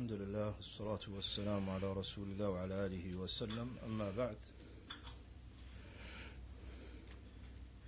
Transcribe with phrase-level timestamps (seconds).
[0.00, 3.68] الحمد لله والصلاة والسلام على رسول الله وعلى آله وسلم.
[3.86, 4.36] أما بعد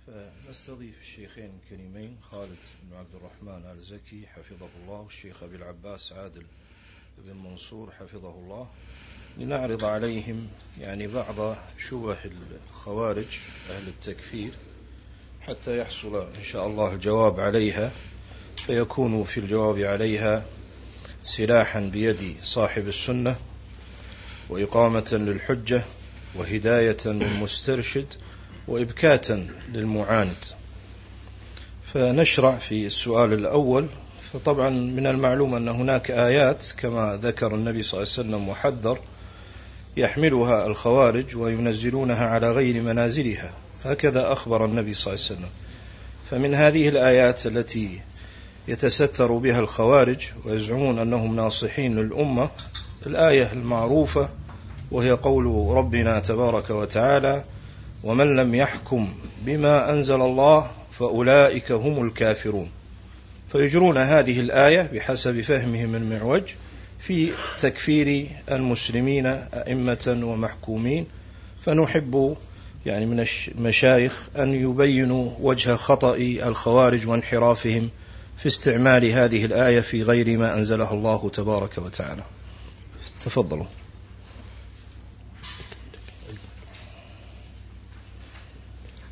[0.07, 6.45] فنستضيف الشيخين الكريمين خالد بن عبد الرحمن آل زكي حفظه الله والشيخ أبي العباس عادل
[7.17, 8.69] بن منصور حفظه الله.
[9.37, 10.47] لنعرض عليهم
[10.79, 12.17] يعني بعض شبه
[12.69, 13.39] الخوارج
[13.69, 14.51] أهل التكفير
[15.41, 17.91] حتى يحصل إن شاء الله الجواب عليها
[18.57, 20.45] فيكون في الجواب عليها
[21.23, 23.35] سلاحا بيد صاحب السنة
[24.49, 25.81] وإقامة للحجة
[26.35, 28.05] وهداية للمسترشد
[28.67, 30.35] وإبكاتا للمعاند.
[31.93, 33.87] فنشرع في السؤال الأول
[34.33, 38.99] فطبعا من المعلوم أن هناك آيات كما ذكر النبي صلى الله عليه وسلم وحذر
[39.97, 43.53] يحملها الخوارج وينزلونها على غير منازلها.
[43.83, 45.49] هكذا أخبر النبي صلى الله عليه وسلم.
[46.29, 48.01] فمن هذه الآيات التي
[48.67, 52.49] يتستر بها الخوارج ويزعمون أنهم ناصحين للأمة.
[53.05, 54.29] الآية المعروفة
[54.91, 57.43] وهي قول ربنا تبارك وتعالى
[58.03, 59.09] ومن لم يحكم
[59.45, 62.69] بما أنزل الله فأولئك هم الكافرون.
[63.51, 66.43] فيجرون هذه الآية بحسب فهمهم المعوج
[66.99, 71.05] في تكفير المسلمين أئمة ومحكومين.
[71.65, 72.35] فنحب
[72.85, 77.89] يعني من المشايخ أن يبينوا وجه خطأ الخوارج وانحرافهم
[78.37, 82.23] في استعمال هذه الآية في غير ما أنزلها الله تبارك وتعالى.
[83.25, 83.65] تفضلوا.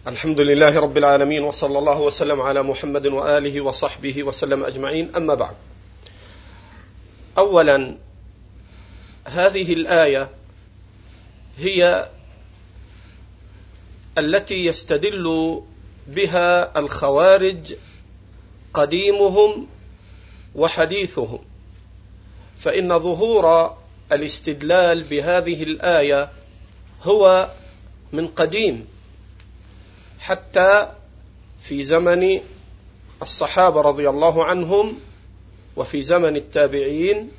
[0.08, 5.16] الحمد لله رب العالمين وصلى الله وسلم على محمد وآله وصحبه وسلم أجمعين.
[5.16, 5.55] أما بعد
[7.38, 7.97] أولا
[9.25, 10.30] هذه الآية
[11.58, 12.09] هي
[14.17, 15.61] التي يستدل
[16.08, 17.73] بها الخوارج
[18.73, 19.67] قديمهم
[20.55, 21.39] وحديثهم.
[22.59, 23.75] فإن ظهور
[24.11, 26.30] الاستدلال بهذه الآية
[27.03, 27.49] هو
[28.11, 28.87] من قديم
[30.20, 30.92] حتى
[31.61, 32.39] في زمن
[33.21, 34.99] الصحابة رضي الله عنهم
[35.76, 37.31] وفي زمن التابعين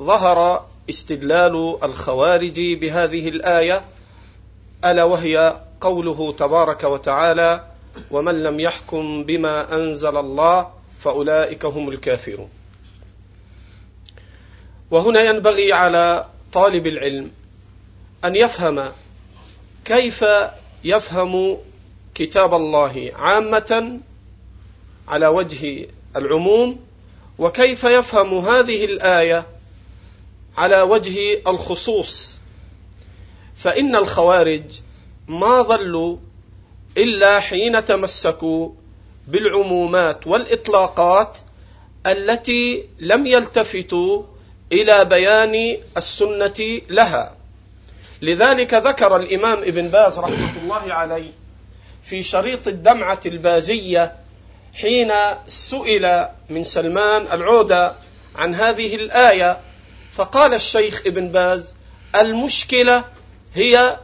[0.00, 3.84] ظهر استدلال الخوارج بهذه الآية
[4.84, 7.64] ألا وهي قوله تبارك وتعالى
[8.10, 10.75] ومن لم يحكم بما أنزل الله
[11.06, 12.48] فأولئك هم الكافرون.
[14.90, 17.30] وهنا ينبغي على طالب العلم
[18.24, 18.92] أن يفهم
[19.84, 20.24] كيف
[20.84, 21.58] يفهم
[22.14, 24.00] كتاب الله عامة
[25.08, 26.80] على وجه العموم
[27.38, 29.46] وكيف يفهم هذه الآية
[30.56, 32.36] على وجه الخصوص.
[33.56, 34.80] فإن الخوارج
[35.28, 36.16] ما ظلوا
[36.96, 38.70] إلا حين تمسكوا
[39.26, 41.38] بالعمومات والإطلاقات
[42.06, 44.22] التي لم يلتفتوا
[44.72, 47.36] إلى بيان السنة لها.
[48.22, 51.30] لذلك ذكر الإمام ابن باز رحمة الله عليه
[52.02, 54.12] في شريط الدمعة البازية
[54.74, 55.12] حين
[55.48, 57.94] سئل من سلمان العودة
[58.34, 59.60] عن هذه الآية
[60.12, 61.74] فقال الشيخ ابن باز
[62.16, 63.04] المشكلة
[63.54, 64.00] هي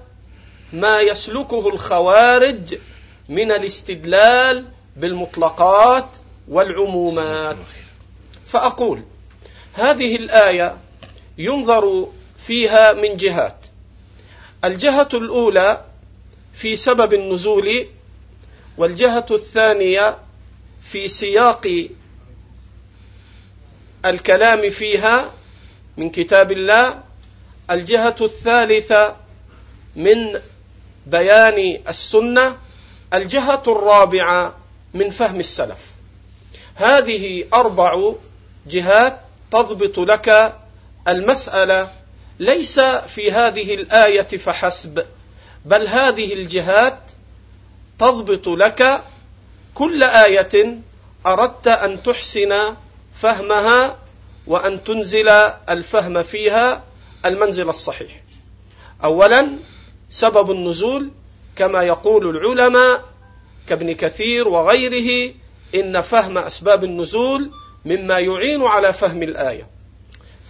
[0.72, 2.78] ما يسلكه الخوارج
[3.28, 4.64] من الاستدلال
[4.96, 6.06] بالمطلقات
[6.48, 7.56] والعمومات.
[8.46, 9.02] فأقول
[9.72, 10.76] هذه الآية
[11.38, 12.08] ينظر
[12.38, 13.66] فيها من جهات.
[14.64, 15.84] الجهة الأولى
[16.54, 17.86] في سبب النزول
[18.78, 20.18] والجهة الثانية
[20.82, 21.88] في سياق
[24.04, 25.32] الكلام فيها
[25.96, 27.02] من كتاب الله.
[27.70, 29.16] الجهة الثالثة
[29.96, 30.40] من
[31.06, 32.56] بيان السنة.
[33.14, 34.61] الجهة الرابعة
[34.94, 35.78] من فهم السلف
[36.74, 38.12] هذه أربع
[38.66, 39.20] جهات
[39.50, 40.54] تضبط لك
[41.08, 41.92] المسألة
[42.38, 45.06] ليس في هذه الآية فحسب
[45.64, 46.98] بل هذه الجهات
[47.98, 49.04] تضبط لك
[49.74, 50.78] كل آية
[51.26, 52.74] أردت أن تحسن
[53.14, 53.98] فهمها
[54.46, 55.28] وأن تنزل
[55.68, 56.84] الفهم فيها
[57.24, 58.22] المنزل الصحيح.
[59.04, 59.58] أولا
[60.10, 61.10] سبب النزول
[61.56, 63.11] كما يقول العلماء
[63.68, 65.34] كابن كثير وغيره
[65.74, 67.50] إن فهم أسباب النزول
[67.84, 69.66] مما يعين على فهم الآية.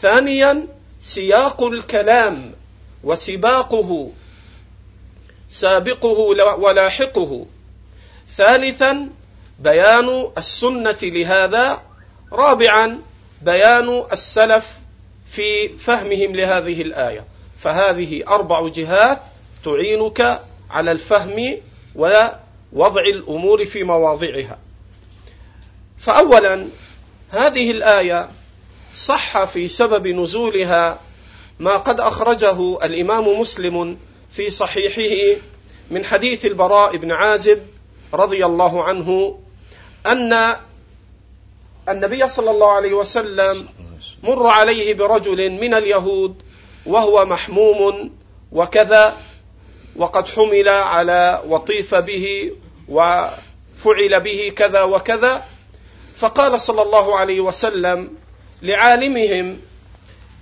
[0.00, 0.66] ثانيا
[1.00, 2.52] سياق الكلام
[3.04, 4.10] وسباقه
[5.50, 6.18] سابقه
[6.58, 7.46] ولاحقه.
[8.28, 9.08] ثالثا
[9.58, 11.82] بيان السنة لهذا.
[12.32, 12.98] رابعا
[13.42, 14.72] بيان السلف
[15.28, 17.24] في فهمهم لهذه الآية.
[17.58, 19.22] فهذه أربع جهات
[19.64, 21.58] تعينك على الفهم
[22.72, 24.58] ووضع الأمور في مواضعها.
[25.98, 26.66] فاولا
[27.30, 28.30] هذه الآية
[28.94, 31.00] صح في سبب نزولها
[31.58, 33.98] ما قد أخرجه الإمام مسلم
[34.30, 35.40] في صحيحه
[35.90, 37.66] من حديث البراء بن عازب
[38.14, 39.38] رضي الله عنه
[40.06, 40.56] أن
[41.88, 43.69] النبي صلى الله عليه وسلم
[44.22, 46.34] مر عليه برجل من اليهود
[46.86, 48.10] وهو محموم
[48.52, 49.19] وكذا
[49.96, 52.52] وقد حمل على وطيف به
[52.88, 55.44] وفعل به كذا وكذا.
[56.17, 58.14] فقال صلى الله عليه وسلم
[58.62, 59.61] لعالمهم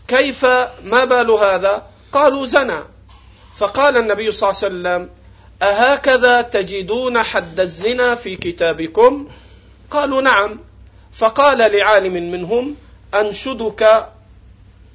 [0.09, 0.45] كيف؟
[0.85, 2.81] ما بال هذا؟ قالوا زنى
[3.57, 5.11] فقال النبي صلى الله عليه وسلم
[5.63, 9.29] أهكذا تجدون حد الزنا في كتابكم؟
[9.91, 10.61] قالوا نعم.
[11.13, 12.77] فقال لعالم منهم
[13.15, 14.09] أنشدك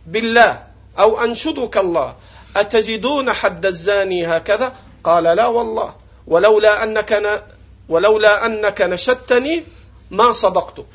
[0.07, 0.63] بالله
[0.99, 2.15] أو أنشدك الله
[2.55, 5.93] أتجدون حد الزاني هكذا؟ قال لا والله.
[6.27, 7.43] ولولا أنك
[7.89, 9.63] ولولا أنك نشدتني
[10.11, 10.85] ما صدقتك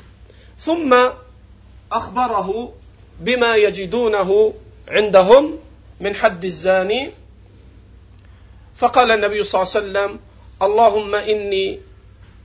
[0.57, 0.97] ثم
[1.91, 2.73] أخبره
[3.19, 4.53] بما يجدونه
[4.87, 5.59] عندهم
[5.99, 7.11] من حد الزاني.
[8.75, 10.19] فقال النبي صلى الله عليه وسلم
[10.61, 11.79] اللهم إني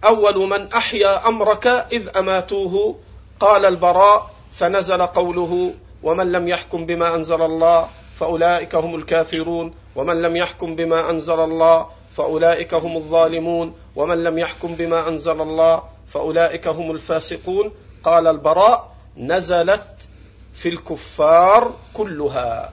[0.04, 2.96] أول من أحيا أمرك إذ أماتوه.
[3.40, 10.36] قال البراء فنزل قوله ومن لم يحكم بما أنزل الله فأولئك هم الكافرون ومن لم
[10.36, 11.86] يحكم بما أنزل الله
[12.16, 13.74] فأولئك هم الظالمون.
[13.96, 17.72] ومن لم يحكم بما أنزل الله فأولئك هم الفاسقون.
[18.04, 20.08] قال البراء نزلت
[20.54, 22.72] في الكفار كلها.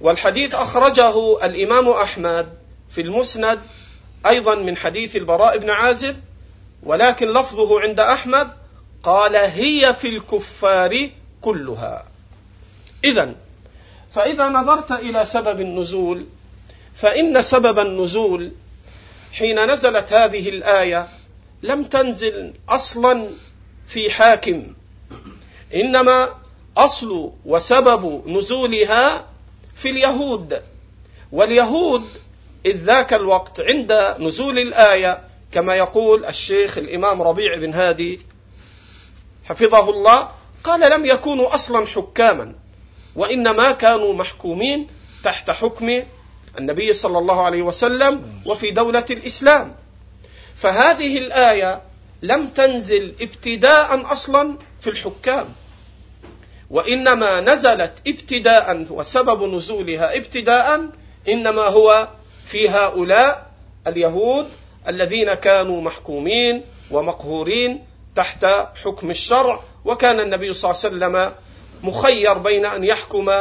[0.00, 2.48] والحديث أخرجه الإمام أحمد
[2.90, 3.60] في المسند
[4.26, 6.16] أيضا من حديث البراء بن عازب
[6.82, 8.50] ولكن لفظه عند أحمد
[9.02, 11.10] قال هي في الكفار
[11.42, 12.04] كلها.
[13.04, 13.34] إذا
[14.10, 16.26] فإذا نظرت إلى سبب النزول
[17.00, 18.52] فإن سبب النزول
[19.32, 21.08] حين نزلت هذه الآية
[21.62, 23.30] لم تنزل أصلا
[23.86, 24.74] في حاكم
[25.74, 26.34] إنما
[26.76, 29.26] أصل وسبب نزولها
[29.76, 30.62] في اليهود.
[31.32, 32.02] واليهود
[32.66, 38.20] إذ ذاك الوقت عند نزول الآية كما يقول الشيخ الإمام ربيع بن هادي
[39.44, 40.30] حفظه الله
[40.64, 42.54] قال لم يكونوا أصلا حكاما
[43.16, 44.86] وإنما كانوا محكومين
[45.24, 46.02] تحت حكم
[46.58, 49.74] النبي صلى الله عليه وسلم وفي دولة الإسلام.
[50.56, 51.82] فهذه الآية
[52.22, 55.48] لم تنزل ابتداء أصلا في الحكام.
[56.70, 60.88] وإنما نزلت ابتداء وسبب نزولها ابتداء
[61.28, 62.08] إنما هو
[62.46, 63.50] في هؤلاء
[63.86, 64.48] اليهود
[64.88, 67.84] الذين كانوا محكومين ومقهورين
[68.16, 68.44] تحت
[68.84, 69.60] حكم الشرع.
[69.84, 71.32] وكان النبي صلى الله عليه وسلم
[71.82, 73.32] مخير بين أن يحكم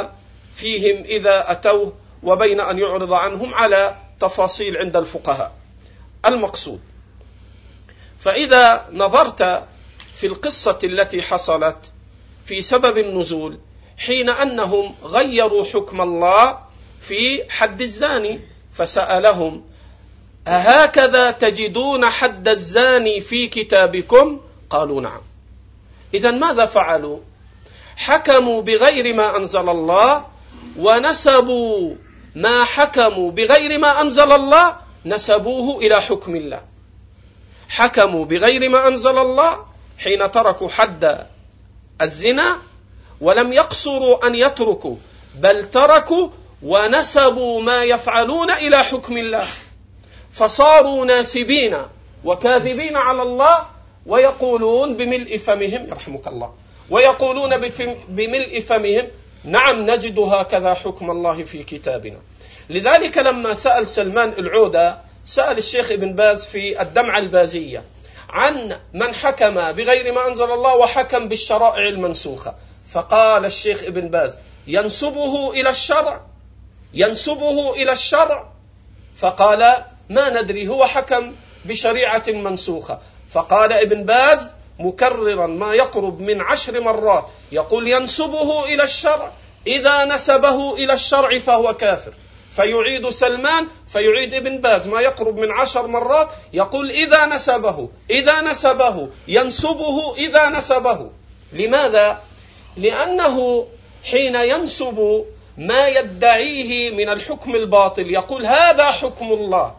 [0.55, 5.53] فيهم إذا أتوه وبين أن يعرض عنهم على تفاصيل عند الفقهاء.
[6.25, 6.79] المقصود
[8.19, 9.63] فإذا نظرت
[10.13, 11.91] في القصة التي حصلت
[12.45, 13.59] في سبب النزول
[13.97, 16.59] حين أنهم غيروا حكم الله
[17.01, 18.41] في حد الزاني
[18.73, 19.63] فسألهم
[20.47, 25.21] أهكذا تجدون حد الزاني في كتابكم؟ قالوا نعم.
[26.13, 27.19] إذا ماذا فعلوا؟
[27.95, 30.25] حكموا بغير ما أنزل الله
[30.77, 31.95] ونسبوا
[32.37, 34.75] ما حكموا بغير ما أنزل الله
[35.05, 36.61] نسبوه إلى حكم الله.
[37.69, 39.65] حكموا بغير ما أنزل الله
[39.97, 41.25] حين تركوا حد
[42.01, 42.57] الزنا
[43.21, 44.95] ولم يقصروا أن يتركوا
[45.35, 46.29] بل تركوا
[46.63, 49.47] ونسبوا ما يفعلون إلى حكم الله.
[50.31, 51.77] فصاروا ناسبين
[52.23, 53.65] وكاذبين على الله
[54.05, 56.53] ويقولون بملء فمهم يرحمك الله
[56.89, 57.57] ويقولون
[58.09, 59.07] بملء فمهم
[59.43, 62.19] نعم نجد هكذا حكم الله في كتابنا.
[62.69, 67.83] لذلك لما سأل سلمان العودة سأل الشيخ ابن باز في الدمعة البازية
[68.29, 72.55] عن من حكم بغير ما أنزل الله وحكم بالشرائع المنسوخة.
[72.87, 76.21] فقال الشيخ ابن باز ينسبه إلى الشرع
[76.93, 78.49] ينسبه إلى الشرع.
[79.15, 82.99] فقال ما ندري هو حكم بشريعة منسوخة.
[83.29, 87.25] فقال ابن باز مكررا ما يقرب من عشر مرات.
[87.51, 89.31] يقول ينسبه إلى الشرع.
[89.67, 92.13] إذا نسبه إلى الشرع فهو كافر.
[92.51, 94.87] فيعيد سلمان فيعيد ابن باز.
[94.87, 96.29] ما يقرب من عشر مرات.
[96.53, 99.09] يقول إذا نسبه إذا نسبه.
[99.27, 101.09] ينسبه إذا نسبه.
[101.53, 102.19] لماذا؟
[102.77, 103.67] لأنه
[104.03, 105.25] حين ينسب
[105.57, 109.75] ما يدعيه من الحكم الباطل يقول هذا حكم الله.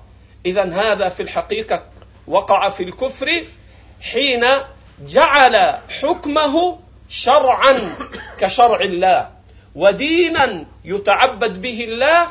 [0.47, 1.83] إذا هذا في الحقيقة
[2.28, 3.45] وقع في الكفر
[4.00, 4.45] حين
[5.07, 6.78] جعل حكمه
[7.09, 7.97] شرعا
[8.40, 9.31] كشرع الله
[9.75, 12.26] ودينا يتعبد به الله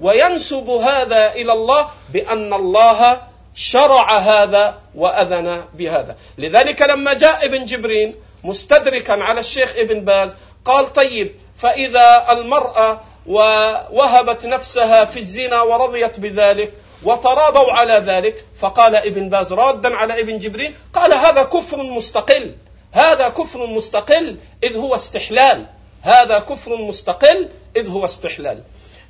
[0.00, 3.22] وينسب هذا إلى الله بأن الله
[3.54, 6.16] شرع هذا وأذن بهذا.
[6.38, 14.46] لذلك لما جاء ابن جبرين مستدركا على الشيخ ابن باز قال طيب فإذا المرأة ووهبت
[14.46, 18.44] نفسها في الزنا ورضيت بذلك وتراضوا على ذلك.
[18.60, 22.54] فقال ابن باز رادا على ابن جبريل قال هذا كفر مستقل.
[22.92, 25.66] هذا كفر مستقل إذ هو استحلال.
[26.02, 28.62] هذا كفر مستقل إذ هو استحلال.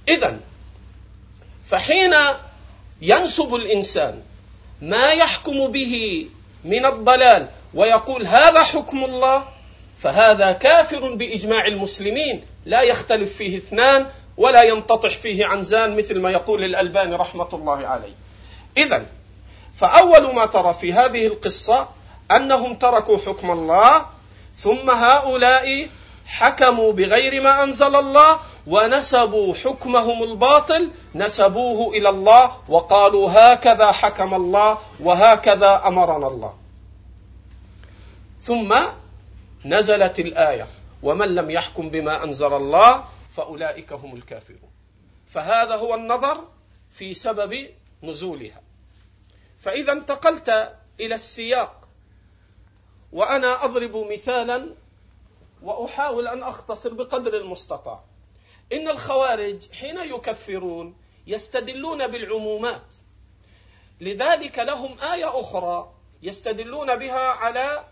[0.09, 0.41] إذا
[1.65, 2.15] فحين
[3.03, 4.23] ينسب الإنسان
[4.83, 6.27] ما يحكم به
[6.65, 9.45] من الضلال ويقول هذا حكم الله
[9.99, 12.45] فهذا كافر بإجماع المسلمين.
[12.67, 14.07] لا يختلف فيه اثنان.
[14.41, 18.15] ولا ينتطح فيه عنزان مثل ما يقول الألباني رحمة الله عليه.
[18.77, 19.07] اذا
[19.75, 21.89] فأول ما ترى في هذه القصة
[22.37, 24.07] أنهم تركوا حكم الله
[24.57, 25.89] ثم هؤلاء
[26.27, 34.79] حكموا بغير ما أنزل الله ونسبوا حكمهم الباطل نسبوه إلى الله وقالوا هكذا حكم الله
[35.01, 36.55] وهكذا أمرنا الله.
[38.43, 38.75] ثم
[39.65, 40.67] نزلت الآية
[41.03, 43.05] ومن لم يحكم بما أنزل الله
[43.37, 44.71] فأولئك هم الكافرون.
[45.27, 46.49] فهذا هو النظر
[46.91, 47.69] في سبب
[48.03, 48.63] نزولها.
[49.61, 51.89] فإذا انتقلت إلى السياق
[53.13, 54.75] وأنا أضرب مثالا
[55.63, 58.05] وأحاول أن أختصر بقدر المستطاع.
[58.73, 60.97] إن الخوارج حين يكفرون
[61.27, 62.95] يستدلون بالعمومات.
[64.01, 67.85] لذلك لهم آية أخرى يستدلون بها على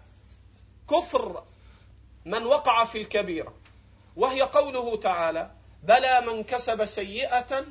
[0.90, 1.44] كفر
[2.24, 3.54] من وقع في الكبيرة.
[4.18, 5.50] وهي قوله تعالى
[5.82, 7.64] بلى من كسب سيئة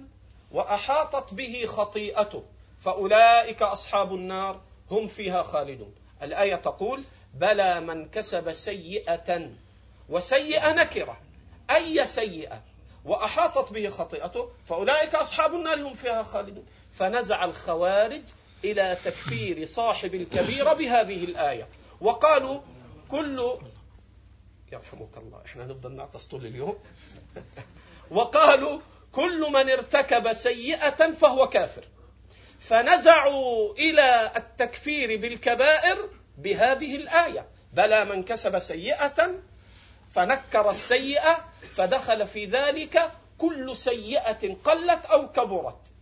[0.52, 2.44] وأحاطت به خطيئته
[2.80, 4.62] فأولئك أصحاب النار
[4.92, 5.96] هم فيها خالدون.
[6.22, 9.50] الآية تقول بلى من كسب سيئة
[10.10, 11.18] وسيئة نكرة
[11.76, 12.62] أي سيئة
[13.06, 16.66] وأحاطت به خطيئته فأولئك أصحاب النار هم فيها خالدون.
[16.94, 18.24] فنزع الخوارج
[18.64, 21.68] إلى تكفير صاحب الكبيره بهذه الآية.
[22.02, 22.60] وقالوا
[23.10, 23.58] كل
[24.72, 25.42] يرحمك الله.
[25.46, 26.80] إحنا نفضل نعطس طول اليوم.
[28.12, 28.80] وقالوا
[29.12, 31.86] كل من ارتكب سيئة فهو كافر.
[32.60, 37.48] فنزعوا إلى التكفير بالكبائر بهذه الآية.
[37.74, 39.40] بلى من كسب سيئة
[40.10, 45.94] فنكر السيئة فدخل في ذلك كل سيئة قلت أو كبرت.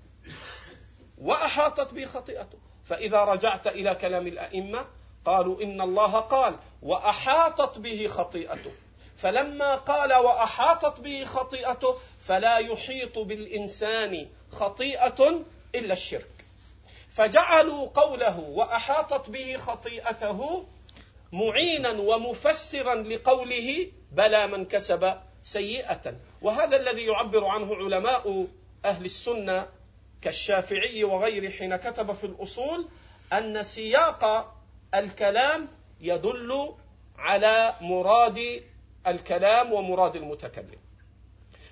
[1.17, 4.85] وأحاطت به خطيئته فإذا رجعت إلى كلام الأئمة
[5.25, 8.71] قالوا إن الله قال وأحاطت به خطيئته.
[9.17, 15.39] فلما قال وأحاطت به خطيئته فلا يحيط بالإنسان خطيئة
[15.75, 16.45] إلا الشرك.
[17.09, 20.65] فجعلوا قوله وأحاطت به خطيئته
[21.31, 25.13] معينا ومفسرا لقوله بلى من كسب
[25.43, 26.15] سيئة.
[26.41, 28.47] وهذا الذي يعبر عنه علماء
[28.85, 29.67] أهل السنة
[30.21, 32.87] كالشافعي وغيره حين كتب في الأصول
[33.33, 34.54] أن سياق
[34.99, 35.67] الكلام
[36.01, 36.75] يدل
[37.17, 38.63] على مراد
[39.07, 40.79] الكلام ومراد المتكلم.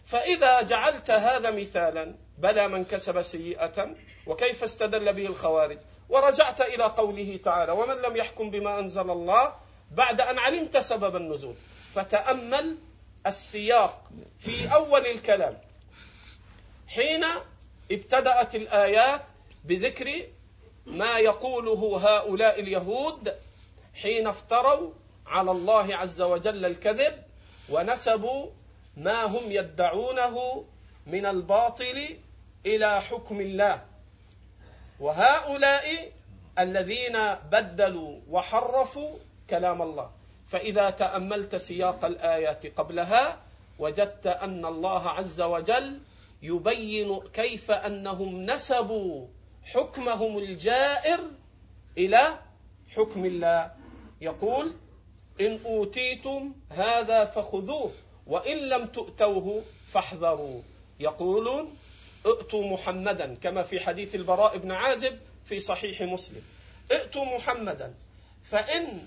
[0.05, 3.95] فإذا جعلت هذا مثالا بلى من كسب سيئة
[4.27, 5.77] وكيف استدل به الخوارج؟
[6.09, 9.53] ورجعت إلى قوله تعالى ومن لم يحكم بما أنزل الله
[9.91, 11.55] بعد أن علمت سبب النزول
[11.93, 12.77] فتأمل
[13.27, 15.61] السياق في أول الكلام.
[16.87, 17.25] حين
[17.91, 19.21] ابتدأت الآيات
[19.63, 20.23] بذكر
[20.85, 23.33] ما يقوله هؤلاء اليهود
[24.01, 24.91] حين افتروا
[25.27, 27.23] على الله عز وجل الكذب
[27.69, 28.49] ونسبوا
[28.97, 30.65] ما هم يدعونه
[31.07, 32.17] من الباطل
[32.65, 33.85] إلى حكم الله.
[34.99, 36.11] وهؤلاء
[36.59, 37.17] الذين
[37.51, 39.17] بدلوا وحرفوا
[39.49, 40.11] كلام الله.
[40.47, 43.39] فإذا تأملت سياق الآيات قبلها
[43.79, 45.99] وجدت أن الله عز وجل
[46.41, 49.27] يبين كيف أنهم نسبوا
[49.65, 51.19] حكمهم الجائر
[51.97, 52.39] إلى
[52.95, 53.71] حكم الله.
[54.21, 54.73] يقول
[55.41, 57.91] إن أوتيتم هذا فخذوه
[58.27, 60.61] وإن لم تؤتوه فاحذروا.
[60.99, 61.77] يقولون
[62.25, 66.41] ائتوا محمدا كما في حديث البراء بن عازب في صحيح مسلم.
[66.91, 67.93] ائتوا محمدا
[68.43, 69.05] فإن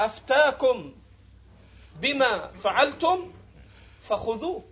[0.00, 0.94] أفتاكم
[2.00, 3.32] بما فعلتم
[4.02, 4.64] فخذوه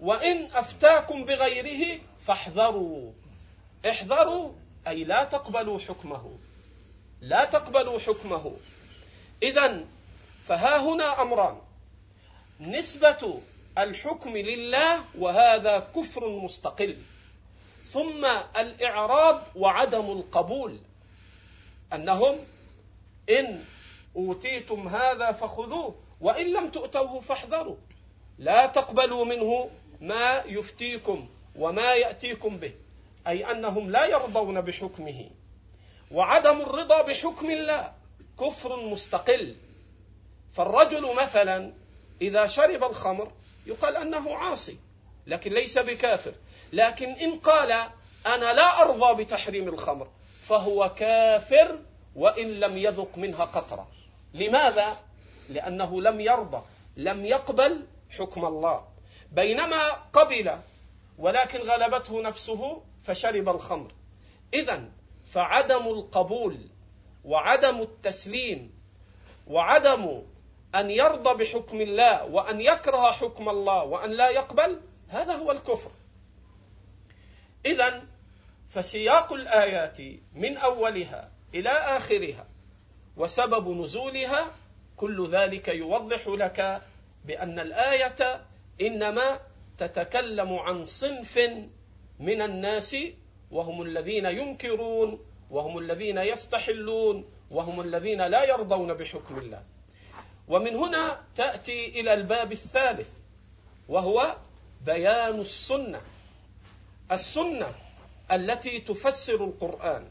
[0.00, 3.12] وإن أفتاكم بغيره فاحذروا.
[3.88, 4.52] احذروا
[4.88, 6.38] أي لا تقبلوا حكمه.
[7.20, 8.56] لا تقبلوا حكمه.
[9.42, 9.84] إذا
[10.44, 11.58] فها هنا أمران.
[12.60, 13.40] نسبة
[13.78, 16.98] الحكم لله وهذا كفر مستقل.
[17.84, 18.26] ثم
[18.58, 20.78] الإعراض وعدم القبول.
[21.92, 22.46] أنهم
[23.30, 23.64] إن
[24.16, 27.76] أوتيتم هذا فخذوه وإن لم تؤتوه فاحذروا.
[28.38, 29.70] لا تقبلوا منه
[30.00, 32.74] ما يفتيكم وما يأتيكم به.
[33.26, 35.30] أي أنهم لا يرضون بحكمه.
[36.10, 37.92] وعدم الرضا بحكم الله
[38.40, 39.56] كفر مستقل.
[40.52, 41.72] فالرجل مثلا
[42.22, 43.32] إذا شرب الخمر
[43.66, 44.76] يقال أنه عاصي
[45.26, 46.34] لكن ليس بكافر.
[46.72, 47.72] لكن إن قال
[48.26, 50.08] أنا لا أرضى بتحريم الخمر
[50.40, 51.78] فهو كافر
[52.16, 53.88] وإن لم يذق منها قطرة.
[54.34, 54.96] لماذا؟
[55.48, 56.62] لأنه لم يرضى
[56.96, 58.88] لم يقبل حكم الله.
[59.32, 60.58] بينما قبل
[61.18, 63.92] ولكن غلبته نفسه فشرب الخمر.
[64.54, 64.88] إذا
[65.24, 66.58] فعدم القبول
[67.24, 68.74] وعدم التسليم
[69.46, 70.22] وعدم
[70.74, 75.90] أن يرضى بحكم الله وأن يكره حكم الله وأن لا يقبل هذا هو الكفر.
[77.66, 78.02] إذا
[78.68, 79.98] فسياق الآيات
[80.34, 82.46] من أولها إلى آخرها
[83.16, 84.52] وسبب نزولها
[84.96, 86.82] كل ذلك يوضح لك
[87.24, 88.46] بأن الآية
[88.80, 89.40] إنما
[89.78, 91.38] تتكلم عن صنف
[92.22, 92.96] من الناس
[93.50, 95.18] وهم الذين ينكرون
[95.50, 99.62] وهم الذين يستحلون وهم الذين لا يرضون بحكم الله.
[100.48, 103.08] ومن هنا تأتي إلى الباب الثالث
[103.88, 104.36] وهو
[104.86, 106.00] بيان السنة.
[107.12, 107.74] السنة
[108.32, 110.08] التي تفسر القرآن.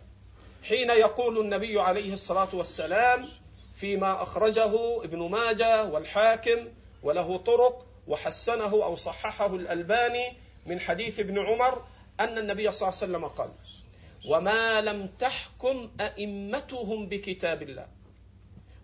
[0.63, 3.27] حين يقول النبي عليه الصلاة والسلام
[3.75, 6.67] فيما أخرجه ابن ماجه والحاكم
[7.03, 10.33] وله طرق وحسنه أو صححه الألباني
[10.65, 11.81] من حديث ابن عمر
[12.23, 13.51] أن النبي صلى الله عليه وسلم قال
[14.29, 17.87] وما لم تحكم أئمتهم بكتاب الله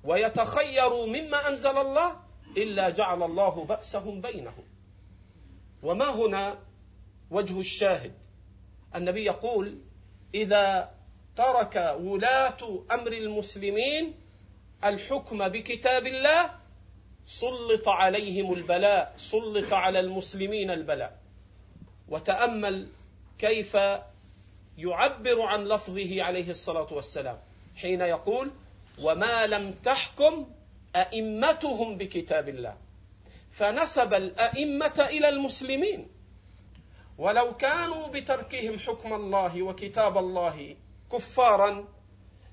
[0.03, 2.19] ويتخيروا مما أنزل الله
[2.57, 4.63] إلا جعل الله بأسهم بينهم.
[5.83, 6.59] وما هنا
[7.31, 8.13] وجه الشاهد؟
[8.95, 9.79] النبي يقول
[10.33, 10.91] إذا
[11.35, 14.13] ترك ولاة أمر المسلمين
[14.83, 16.51] الحكم بكتاب الله
[17.25, 21.19] سلط عليهم البلاء سلط على المسلمين البلاء.
[22.09, 22.87] وتأمل
[23.39, 23.77] كيف
[24.77, 27.39] يعبر عن لفظه عليه الصلاة والسلام.
[27.75, 28.51] حين يقول
[29.01, 30.45] وما لم تحكم
[30.95, 32.77] ائمتهم بكتاب الله.
[33.51, 36.07] فنسب الأئمة إلى المسلمين.
[37.17, 40.75] ولو كانوا بتركهم حكم الله وكتاب الله
[41.11, 41.87] كفارا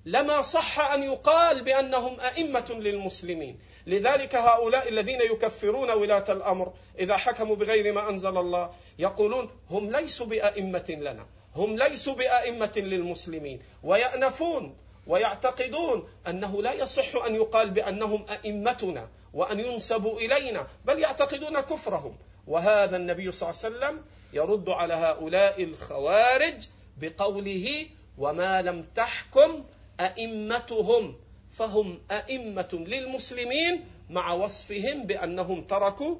[0.04, 3.58] لما صح أن يقال بأنهم أئمة للمسلمين.
[3.86, 10.26] لذلك هؤلاء الذين يكفرون ولاة الأمر إذا حكموا بغير ما أنزل الله يقولون هم ليسوا
[10.26, 11.26] بأئمة لنا.
[11.56, 13.62] هم ليسوا بأئمة للمسلمين.
[13.82, 14.76] ويأنفون
[15.06, 22.16] ويعتقدون أنه لا يصح أن يقال بأنهم أئمتنا وأن ينسبوا إلينا بل يعتقدون كفرهم.
[22.46, 26.68] وهذا النبي صلى الله عليه وسلم يرد على هؤلاء الخوارج
[27.00, 27.86] بقوله
[28.18, 29.64] وما لم تحكم
[30.00, 31.16] أئمتهم
[31.50, 36.16] فهم أئمة للمسلمين مع وصفهم بأنهم تركوا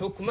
[0.00, 0.30] حكم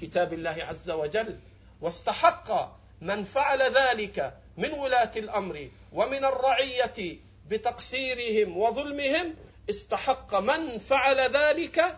[0.00, 1.38] كتاب الله عز وجل
[1.80, 7.16] واستحق من فعل ذلك من ولاة الأمر ومن الرعية
[7.48, 9.34] بتقصيرهم وظلمهم
[9.70, 11.96] استحق من فعل ذلك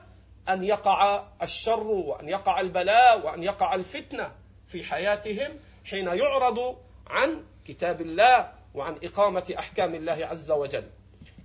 [0.48, 4.32] أن يقع الشر وأن يقع البلاء وأن يقع الفتنة
[4.66, 10.84] في حياتهم حين يعرض عن كتاب الله وعن إقامة أحكام الله عز وجل.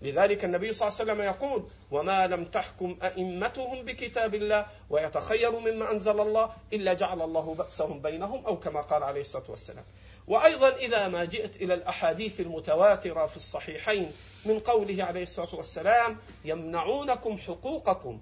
[0.01, 5.91] لذلك النبي صلى الله عليه وسلم يقول وما لم تحكم أئمتهم بكتاب الله ويتخير مما
[5.91, 9.83] أنزل الله إلا جعل الله بأسهم بينهم أو كما قال عليه الصلاة والسلام.
[10.27, 14.11] وأيضا إذا ما جئت إلى الأحاديث المتواترة في الصحيحين
[14.45, 18.19] من قوله عليه الصلاة والسلام يمنعونكم حقوقكم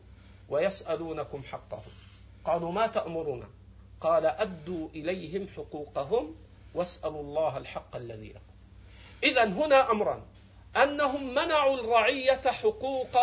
[0.49, 1.91] ويسألونكم حقهم.
[2.45, 3.43] قالوا ما تأمرون
[4.01, 6.35] قال أدوا إليهم حقوقهم
[6.75, 8.53] واسألوا الله الحق الذي لكم.
[9.23, 10.21] إذا هنا أمران
[10.83, 13.17] أنهم منعوا الرعية حقوق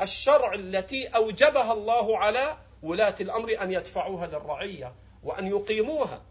[0.00, 6.22] الشرع التي أوجبها الله على ولاة الأمر أن يدفعوها للرعية وأن يقيموها.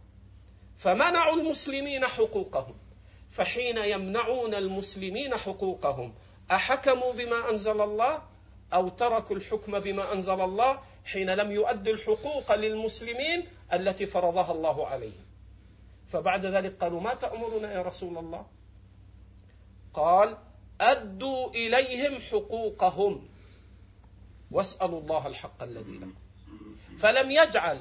[0.77, 2.75] فمنعوا المسلمين حقوقهم.
[3.29, 6.13] فحين يمنعون المسلمين حقوقهم
[6.51, 8.21] أحكموا بما أنزل الله
[8.73, 15.25] أو تركوا الحكم بما أنزل الله حين لم يؤدوا الحقوق للمسلمين التي فرضها الله عليهم.
[16.07, 18.45] فبعد ذلك قالوا ما تأمرنا يا رسول الله؟
[19.93, 20.37] قال
[20.81, 23.27] أدوا إليهم حقوقهم.
[24.51, 26.13] واسألوا الله الحق الذي لكم.
[26.97, 27.79] فلم يجعل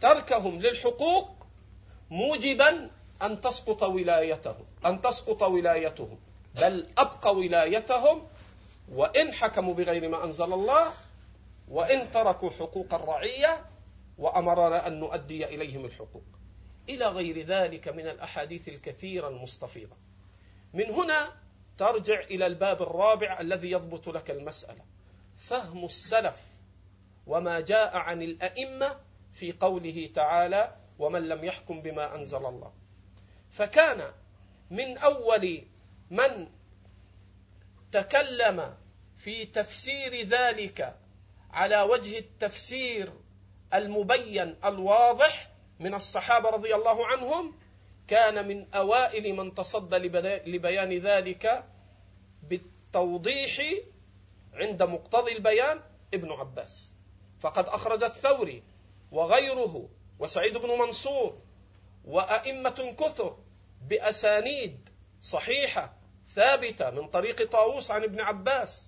[0.00, 1.28] تركهم للحقوق
[2.10, 2.90] موجبا
[3.22, 6.18] أن تسقط ولايتهم أن تسقط ولايتهم
[6.54, 8.22] بل أبقى ولايتهم
[8.92, 10.92] وإن حكموا بغير ما أنزل الله
[11.68, 13.64] وإن تركوا حقوق الرعية
[14.18, 16.24] وأمرنا أن نؤدي إليهم الحقوق.
[16.88, 19.96] إلى غير ذلك من الأحاديث الكثيرة المستفيضة.
[20.74, 21.32] من هنا
[21.78, 24.84] ترجع إلى الباب الرابع الذي يضبط لك المسألة.
[25.36, 26.40] فهم السلف
[27.26, 29.00] وما جاء عن الأئمة
[29.32, 32.72] في قوله تعالى ومن لم يحكم بما أنزل الله.
[33.50, 34.12] فكان
[34.70, 35.62] من أول
[36.10, 36.48] من
[37.92, 38.76] تكلم
[39.16, 40.96] في تفسير ذلك
[41.50, 43.12] على وجه التفسير
[43.74, 47.54] المبين الواضح من الصحابة رضي الله عنهم
[48.08, 49.96] كان من أوائل من تصدى
[50.46, 51.64] لبيان ذلك
[52.42, 53.62] بالتوضيح
[54.54, 55.80] عند مقتضي البيان
[56.14, 56.92] ابن عباس.
[57.40, 58.62] فقد أخرج الثوري
[59.10, 59.88] وغيره
[60.18, 61.38] وسعيد بن منصور
[62.04, 63.36] وأئمة كثر
[63.88, 64.88] بأسانيد
[65.20, 65.96] صحيحة
[66.34, 68.86] ثابتة من طريق طاووس عن ابن عباس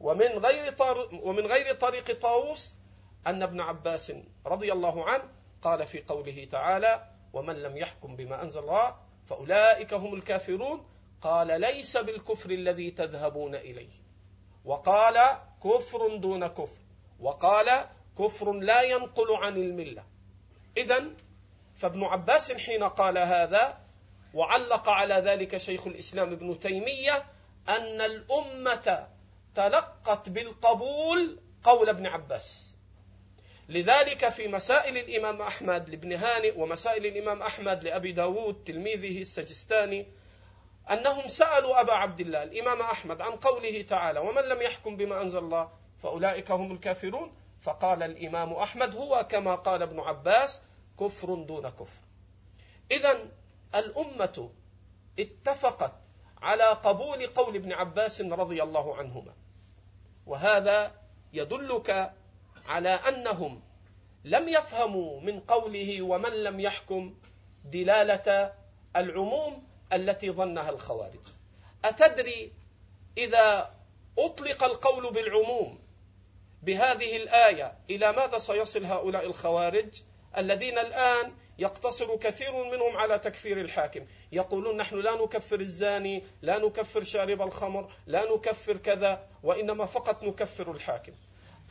[0.00, 0.74] ومن غير
[1.12, 2.74] ومن غير طريق طاووس
[3.26, 4.12] أن ابن عباس
[4.46, 5.24] رضي الله عنه
[5.62, 10.86] قال في قوله تعالى ومن لم يحكم بما أنزل الله فأولئك هم الكافرون.
[11.22, 13.92] قال ليس بالكفر الذي تذهبون إليه.
[14.64, 16.80] وقال كفر دون كفر.
[17.20, 17.86] وقال
[18.18, 20.04] كفر لا ينقل عن الملة.
[20.76, 21.04] اذا
[21.76, 23.78] فابن عباس حين قال هذا
[24.34, 27.16] وعلق على ذلك شيخ الإسلام ابن تيمية
[27.68, 29.08] أن الأمة
[29.54, 32.69] تلقت بالقبول قول ابن عباس.
[33.70, 40.06] لذلك في مسائل الإمام أحمد لابن هانئ ومسائل الإمام أحمد لأبي داود تلميذه السجستاني
[40.90, 45.38] أنهم سألوا أبا عبد الله الإمام أحمد عن قوله تعالى ومن لم يحكم بما أنزل
[45.38, 50.60] الله فأولئك هم الكافرون فقال الإمام أحمد هو كما قال ابن عباس
[51.00, 52.00] كفر دون كفر
[52.90, 53.18] إذا
[53.74, 54.50] الأمة
[55.18, 55.92] اتفقت
[56.42, 59.34] على قبول قول ابن عباس رضي الله عنهما
[60.26, 60.92] وهذا
[61.32, 62.12] يدلك
[62.70, 63.62] على أنهم
[64.24, 67.14] لم يفهموا من قوله ومن لم يحكم
[67.64, 68.52] دلالة
[68.96, 71.20] العموم التي ظنها الخوارج.
[71.84, 72.52] أتدري
[73.18, 73.74] إذا
[74.18, 75.78] أطلق القول بالعموم
[76.62, 80.02] بهذه الآية إلى ماذا سيصل هؤلاء الخوارج
[80.38, 87.04] الذين الآن يقتصر كثير منهم على تكفير الحاكم؟ يقولون نحن لا نكفر الزاني لا نكفر
[87.04, 91.12] شارب الخمر لا نكفر كذا وإنما فقط نكفر الحاكم.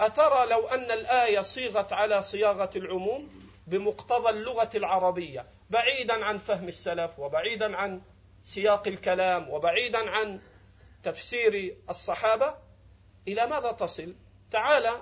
[0.02, 3.30] أترى لو أن الآية صيغت على صياغة العموم
[3.68, 8.02] بمقتضى اللغة العربية بعيدا عن فهم السلف وبعيدا عن
[8.44, 10.40] سياق الكلام وبعيدا عن
[11.04, 12.56] تفسير الصحابة
[13.28, 14.16] إلى ماذا تصل؟
[14.52, 15.02] تعالى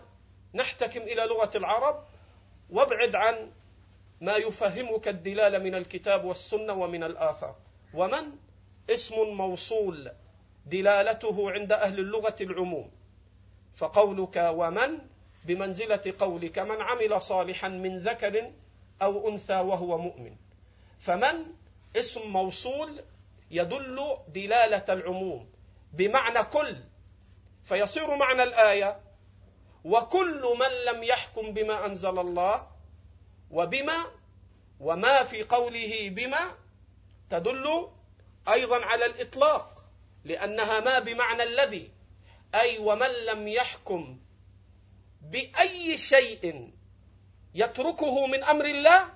[0.54, 2.04] نحتكم إلى لغة العرب
[2.70, 3.52] وابعد عن
[4.22, 7.56] ما يفهمك الدلاله من الكتاب والسنة ومن الآثار.
[7.94, 8.32] ومن؟
[8.90, 10.12] اسم موصول
[10.66, 12.92] دلالته عند أهل اللغة العموم.
[13.78, 15.00] فقولك ومن؟
[15.46, 18.52] بمنزلة قولك من عمل صالحا من ذكر
[19.02, 20.36] أو أنثى وهو مؤمن.
[21.00, 21.46] فمن؟
[21.96, 23.04] اسم موصول
[23.52, 25.50] يدل دلالة العموم
[25.94, 26.76] بمعنى كل
[27.64, 29.00] فيصير معنى الآية
[29.86, 32.68] وكل من لم يحكم بما أنزل الله
[33.52, 33.98] وبما
[34.80, 36.56] وما في قوله بما
[37.30, 37.88] تدل
[38.48, 39.84] أيضا على الإطلاق
[40.24, 41.92] لأنها ما بمعنى الذي
[42.56, 44.20] أي ومن لم يحكم
[45.22, 46.74] بأي شيء
[47.54, 49.14] يتركه من أمر الله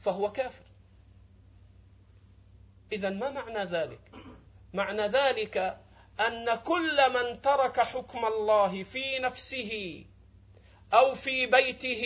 [0.00, 0.64] فهو كافر.
[2.92, 4.00] اذا ما معنى ذلك؟
[4.74, 5.80] معنى ذلك
[6.20, 10.04] أن كل من ترك حكم الله في نفسه
[10.92, 12.04] أو في بيته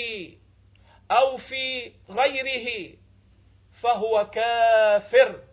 [1.11, 2.97] أو في غيره
[3.71, 5.45] فهو كافر.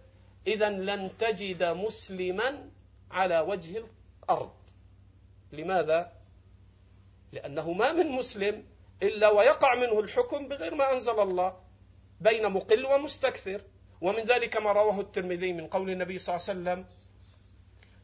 [0.48, 2.70] اذا لن تجد مسلما
[3.12, 3.84] على وجه
[4.24, 4.65] الأرض.
[5.56, 6.12] لماذا؟
[7.32, 8.64] لأنه ما من مسلم
[9.04, 11.60] إلا ويقع منه الحكم بغير ما أنزل الله
[12.22, 13.62] بين مقل ومستكثر.
[14.02, 16.86] ومن ذلك ما رواه الترمذي من قول النبي صلى الله عليه وسلم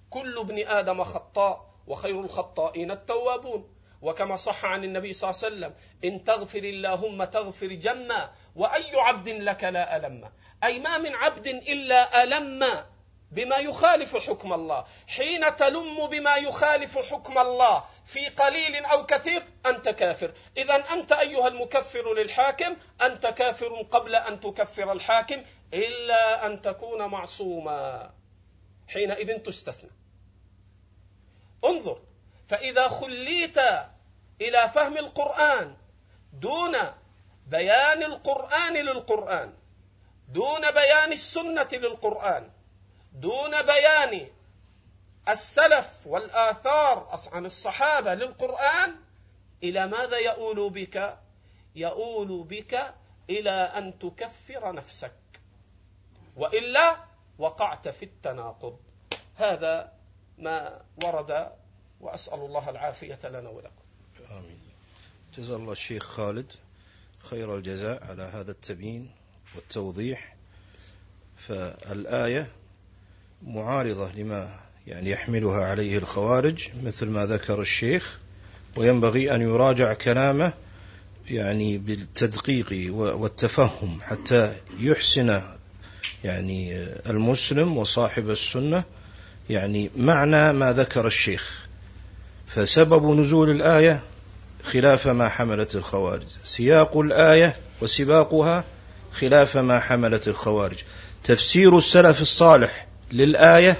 [0.09, 3.75] كل ابن آدم خطاء وخير الخطائين التوابون.
[4.01, 5.73] وكما صح عن النبي صلى الله عليه وسلم
[6.05, 10.31] إن تغفر اللهم تغفر جما وأي عبد لك لا ألم.
[10.63, 12.63] أي ما من عبد إلا ألم.
[13.31, 14.85] بما يخالف حكم الله.
[15.07, 20.31] حين تلم بما يخالف حكم الله في قليل أو كثير أنت كافر.
[20.57, 28.11] إذا أنت أيها المكفر للحاكم أنت كافر قبل أن تكفر الحاكم إلا أن تكون معصوما.
[28.87, 29.91] حينئذ تستثنى.
[31.65, 32.01] انظر
[32.47, 33.57] فإذا خليت
[34.41, 35.75] إلى فهم القرآن
[36.33, 36.77] دون
[37.47, 39.53] بيان القرآن للقرآن
[40.27, 42.49] دون بيان السنة للقرآن
[43.11, 44.27] دون بيان
[45.29, 48.95] السلف والآثار عن الصحابة للقرآن
[49.63, 51.17] إلى ماذا يؤول بك؟
[51.75, 52.93] يؤول بك
[53.29, 55.11] إلى أن تكفر نفسك.
[56.35, 56.97] وإلا
[57.37, 58.79] وقعت في التناقض.
[59.35, 59.91] هذا
[60.37, 61.51] ما ورد
[62.01, 63.83] وأسأل الله العافية لنا ولكم.
[64.31, 64.59] آمين.
[65.37, 66.53] جزا الله الشيخ خالد
[67.17, 69.11] خير الجزاء على هذا التبيين
[69.55, 70.35] والتوضيح.
[71.37, 72.51] فالآية
[73.47, 74.49] معارضة لما
[74.87, 78.19] يعني يحملها عليه الخوارج مثل ما ذكر الشيخ
[78.77, 80.53] وينبغي أن يراجع كلامه
[81.29, 85.41] يعني بالتدقيق والتفهم حتى يحسن
[86.23, 88.83] يعني المسلم وصاحب السنة
[89.49, 91.67] يعني معنى ما ذكر الشيخ.
[92.47, 94.01] فسبب نزول الآية
[94.63, 96.27] خلاف ما حملت الخوارج.
[96.43, 98.63] سياق الآية وسباقها
[99.11, 100.77] خلاف ما حملت الخوارج.
[101.23, 103.77] تفسير السلف الصالح للآية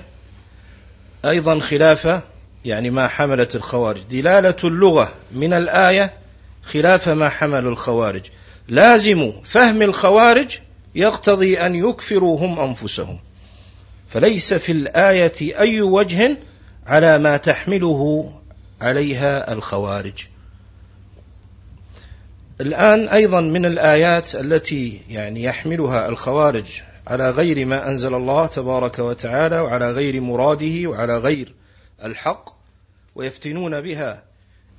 [1.26, 2.22] أيضا خلاف
[2.66, 4.02] يعني ما حملت الخوارج.
[4.10, 6.14] دلالة اللغة من الآية
[6.64, 8.22] خلاف ما حمل الخوارج.
[8.68, 10.60] لازم فهم الخوارج
[10.96, 13.20] يقتضي أن يكفروا هم أنفسهم.
[14.10, 16.38] فليس في الآية أي وجه
[16.88, 18.34] على ما تحمله
[18.82, 20.14] عليها الخوارج.
[22.62, 29.60] الآن أيضا من الآيات التي يعني يحملها الخوارج على غير ما أنزل الله تبارك وتعالى
[29.60, 31.54] وعلى غير مراده وعلى غير
[32.04, 32.50] الحق
[33.16, 34.24] ويفتنون بها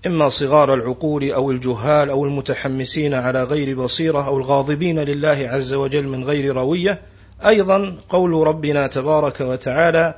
[0.07, 6.09] إما صغار العقول أو الجهال أو المتحمسين على غير بصيرة أو الغاضبين لله عز وجل
[6.09, 7.01] من غير روية.
[7.47, 10.15] أيضا قول ربنا تبارك وتعالى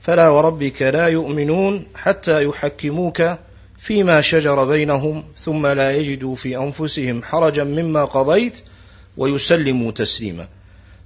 [0.00, 3.22] فلا وربك لا يؤمنون حتى يحكموك
[3.78, 8.62] فيما شجر بينهم ثم لا يجدوا في أنفسهم حرجا مما قضيت
[9.16, 10.48] ويسلموا تسليما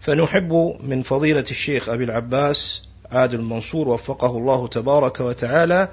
[0.01, 2.83] فنحب من فضيلة الشيخ أبي العباس
[3.13, 5.89] عادل المنصور وفقه الله تبارك وتعالى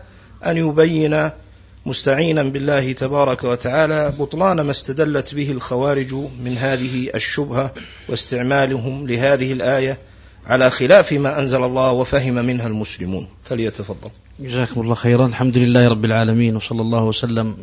[0.46, 1.30] أن يبين
[1.86, 7.74] مستعينا بالله تبارك وتعالى بطلان ما استدلت به الخوارج من هذه الشبهة
[8.10, 9.98] واستعمالهم لهذه الآية
[10.46, 13.28] على خلاف ما أنزل الله وفهم منها المسلمون.
[13.43, 14.10] فليتفضل.
[14.39, 15.26] جزاكم الله خيرا.
[15.26, 17.58] الحمد لله رب العالمين وصلى الله وسلم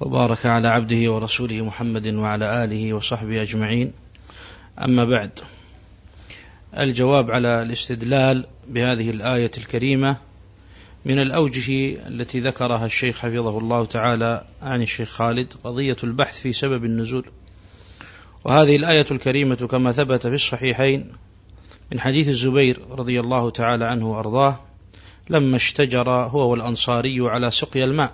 [0.00, 3.92] وبارك على عبده ورسوله محمد وعلى آله وصحبه أجمعين.
[4.78, 5.30] أما بعد
[6.78, 10.16] الجواب على الاستدلال بهذه الآية الكريمة
[11.04, 16.84] من الأوجه التي ذكرها الشيخ حفظه الله تعالى عن الشيخ خالد قضية البحث في سبب
[16.84, 17.24] النزول.
[18.44, 21.12] وهذه الآية الكريمة كما ثبت في الصحيحين
[21.92, 24.60] من حديث الزبير رضي الله تعالى عنه وأرضاه
[25.30, 28.12] لما اشتجر هو والأنصاري على سقيا الماء.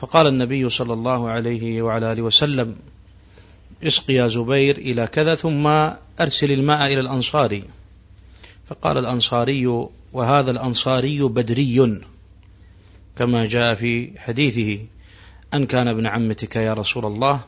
[0.00, 2.76] فقال النبي صلى الله عليه وعلى آله وسلم
[3.82, 7.64] اسقي يا زبير إلى كذا ثم أرسل الماء إلى الأنصاري.
[8.66, 12.00] فقال الأنصاري وهذا الأنصاري بدري
[13.16, 14.84] كما جاء في حديثه
[15.54, 17.40] أن كان ابن عمتك يا رسول الله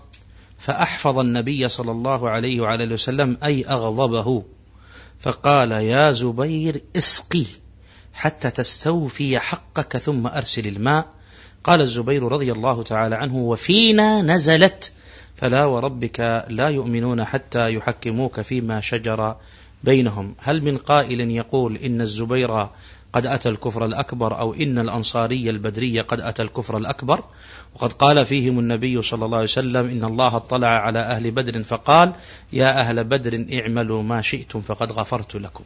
[0.59, 4.43] فأحفظ النبي صلى الله عليه وعلى آله وسلم أي أغضبه.
[5.21, 7.45] فقال يا زبير اسقي
[8.15, 11.07] حتى تستوفي حقك ثم أرسل الماء.
[11.65, 14.93] قال الزبير رضي الله تعالى عنه وفينا نزلت
[15.37, 19.37] فلا وربك لا يؤمنون حتى يحكموك فيما شجر
[19.85, 20.35] بينهم.
[20.39, 22.67] هل من قائل يقول إن الزبير
[23.13, 27.25] قد أتى الكفر الأكبر أو إن الأنصاري البدري قد أتى الكفر الأكبر؟
[27.75, 32.13] وقد قال فيهم النبي صلى الله عليه وسلم إن الله اطلع على أهل بدر فقال
[32.53, 35.65] يا أهل بدر اعملوا ما شئتم فقد غفرت لكم.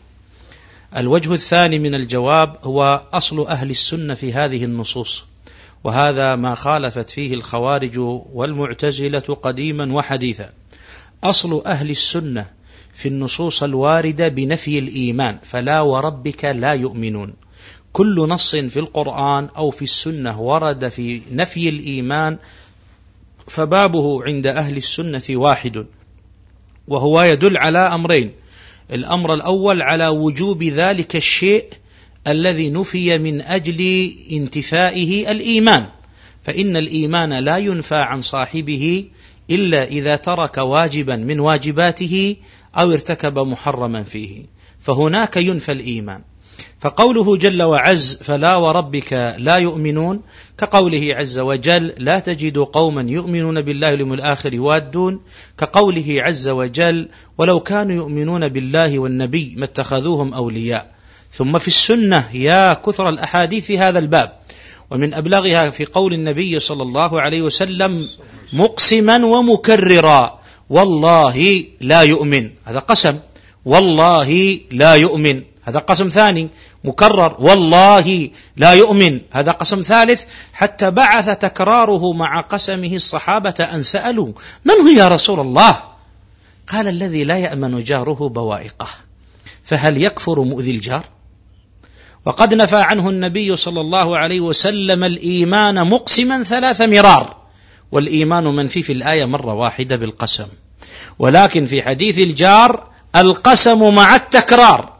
[0.97, 5.25] الوجه الثاني من الجواب هو أصل أهل السنة في هذه النصوص.
[5.85, 7.99] وهذا ما خالفت فيه الخوارج
[8.33, 10.51] والمعتزلة قديما وحديثا.
[11.25, 12.47] أصل أهل السنة
[12.95, 17.35] في النصوص الواردة بنفي الإيمان فلا وربك لا يؤمنون.
[17.93, 22.39] كل نص في القرآن أو في السنة ورد في نفي الإيمان
[23.47, 25.87] فبابه عند أهل السنة واحد
[26.89, 28.33] وهو يدل على أمرين.
[28.93, 31.65] الأمر الأول على وجوب ذلك الشيء
[32.27, 35.87] الذي نفي من أجل انتفائه الإيمان.
[36.43, 39.05] فإن الإيمان لا ينفى عن صاحبه
[39.51, 42.37] إلا إذا ترك واجبا من واجباته
[42.77, 44.45] أو ارتكب محرما فيه.
[44.81, 46.23] فهناك ينفى الإيمان.
[46.81, 50.21] فقوله جل وعز فلا وربك لا يؤمنون
[50.59, 55.21] كقوله عز وجل لا تجد قوما يؤمنون بالله واليوم الآخر يوادون
[55.59, 60.98] كقوله عز وجل ولو كانوا يؤمنون بالله والنبي ما اتخذوهم أولياء
[61.33, 64.39] ثم في السنة يا كثر الأحاديث في هذا الباب.
[64.91, 68.09] ومن أبلغها في قول النبي صلى الله عليه وسلم
[68.53, 72.51] مقسما ومكررا والله لا يؤمن.
[72.65, 73.19] هذا قسم.
[73.65, 75.43] والله لا يؤمن.
[75.63, 76.49] هذا قسم ثاني
[76.85, 77.37] مكرر.
[77.39, 79.21] والله لا يؤمن.
[79.31, 84.33] هذا قسم ثالث حتى بعث تكراره مع قسمه الصحابة أن سألوا
[84.65, 85.83] من هو يا رسول الله؟
[86.69, 88.89] قال الذي لا يأمن جاره بوائقه.
[89.65, 91.05] فهل يكفر مؤذي الجار؟
[92.25, 97.37] وقد نفى عنه النبي صلى الله عليه وسلم الإيمان مقسما ثلاث مرار
[97.93, 100.47] والإيمان منفي في الآية مرة واحدة بالقسم.
[101.19, 104.93] ولكن في حديث الجار القسم مع التكرار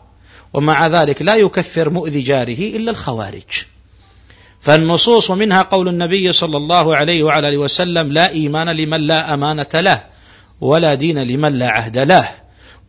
[0.53, 3.65] ومع ذلك لا يكفر مؤذي جاره إلا الخوارج.
[4.61, 9.67] فالنصوص ومنها قول النبي صلى الله عليه وعلى آله وسلم لا إيمان لمن لا أمانة
[9.75, 10.03] له
[10.61, 12.29] ولا دين لمن لا عهد له.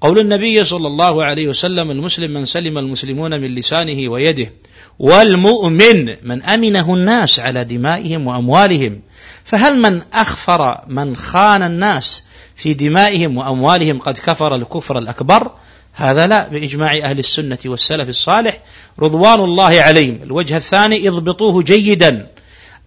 [0.02, 4.54] قول النبي صلى الله عليه وسلم المسلم من سلم المسلمون من لسانه ويده
[5.00, 9.02] والمؤمن من أمنه الناس على دمائهم وأموالهم
[9.46, 15.52] فهل من أخفر من خان الناس في دمائهم وأموالهم قد كفر الكفر الأكبر؟
[15.94, 18.60] هذا لا بإجماع أهل السنة والسلف الصالح
[19.00, 20.20] رضوان الله عليهم.
[20.24, 22.28] الوجه الثاني اضبطوه جيدا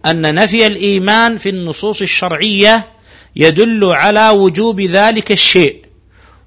[0.05, 2.87] أن نفي الإيمان في النصوص الشرعية
[3.35, 5.82] يدل على وجوب ذلك الشيء.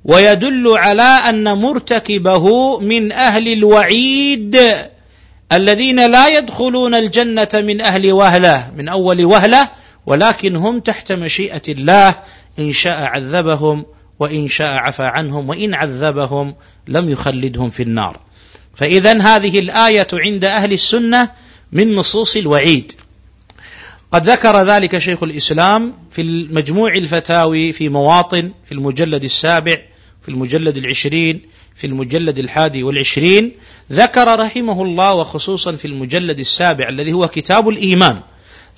[0.07, 4.59] ويدل على أن مرتكبه من أهل الوعيد
[5.53, 9.69] الذين لا يدخلون الجنة من أهل وهلة من أول وهلة
[10.07, 12.15] ولكن هم تحت مشيئة الله
[12.59, 13.87] إن شاء عذبهم
[14.19, 16.55] وإن شاء عفى عنهم وإن عذبهم
[16.89, 18.21] لم يخلدهم في النار.
[18.75, 21.31] فاذا هذه الآية عند أهل السنة
[21.73, 22.93] من نصوص الوعيد.
[24.13, 29.79] قد ذكر ذلك شيخ الإسلام في المجموع الفتاوي في مواطن في المجلد السابع
[30.27, 31.41] في المجلد العشرين
[31.77, 33.53] في المجلد الحادي والعشرين
[33.93, 38.21] ذكر رحمه الله وخصوصا في المجلد السابع الذي هو كتاب الإيمان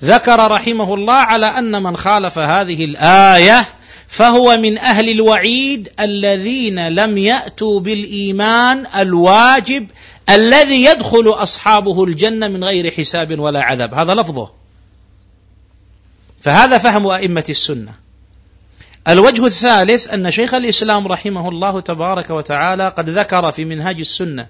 [0.03, 3.67] ذكر رحمه الله على أن من خالف هذه الآية
[4.07, 9.87] فهو من أهل الوعيد الذين لم يأتوا بالإيمان الواجب
[10.29, 13.93] الذي يدخل أصحابه الجنة من غير حساب ولا عذاب.
[13.93, 14.51] هذا لفظه.
[16.41, 18.08] فهذا فهم أئمة السنة.
[19.07, 24.47] الوجه الثالث أن شيخ الإسلام رحمه الله تبارك وتعالى قد ذكر في منهاج السنة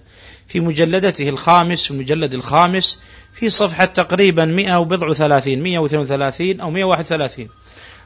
[0.47, 3.01] في مجلدته الخامس في المجلد الخامس
[3.33, 7.49] في صفحة تقريبا 100 وبضع ثلاثين 132 أو 131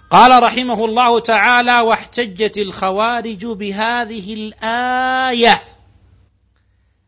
[0.10, 5.62] قال رحمه الله تعالى واحتجت الخوارج بهذه الآية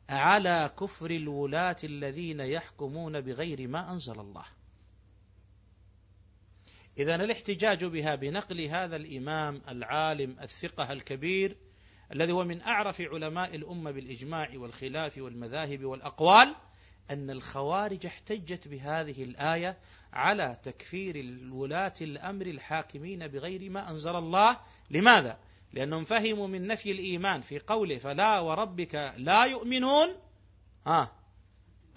[0.10, 4.46] على كفر الولاة الذين يحكمون بغير ما أنزل الله.
[6.98, 11.58] إذا الاحتجاج بها بنقل هذا الإمام العالم الثقة الكبير
[12.14, 16.56] الذي هو من أعرف علماء الأمة بالإجماع والخلاف والمذاهب والأقوال
[17.12, 19.78] أن الخوارج احتجت بهذه الآية
[20.14, 24.58] على تكفير الولاة الأمر الحاكمين بغير ما أنزل الله،
[24.92, 25.38] لماذا؟
[25.74, 30.10] لأنهم فهموا من نفي الإيمان في قوله فلا وربك لا يؤمنون
[30.88, 31.12] ها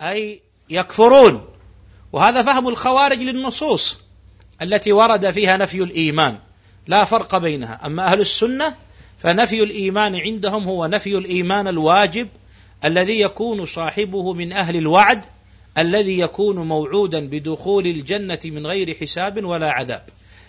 [0.00, 1.58] أي يكفرون.
[2.12, 4.07] وهذا فهم الخوارج للنصوص.
[4.62, 6.38] التي ورد فيها نفي الإيمان.
[6.86, 8.74] لا فرق بينها، أما أهل السنة
[9.18, 12.28] فنفي الإيمان عندهم هو نفي الإيمان الواجب
[12.84, 15.24] الذي يكون صاحبه من أهل الوعد
[15.78, 20.02] الذي يكون موعودا بدخول الجنة من غير حساب ولا عذاب.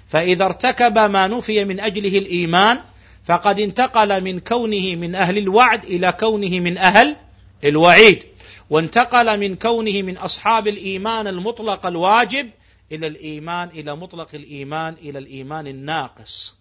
[0.07, 2.79] فإذا ارتكب ما نفي من أجله الإيمان
[3.25, 7.15] فقد انتقل من كونه من أهل الوعد إلى كونه من أهل
[7.63, 8.23] الوعيد.
[8.69, 12.49] وانتقل من كونه من أصحاب الإيمان المطلق الواجب
[12.91, 16.59] إلى الإيمان إلى مطلق الإيمان إلى الإيمان الناقص.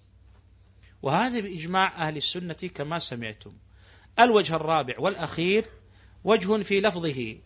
[1.03, 3.53] وهذا بإجماع أهل السنة كما سمعتم.
[4.21, 5.65] الوجه الرابع والأخير
[6.25, 7.37] وجه في لفظه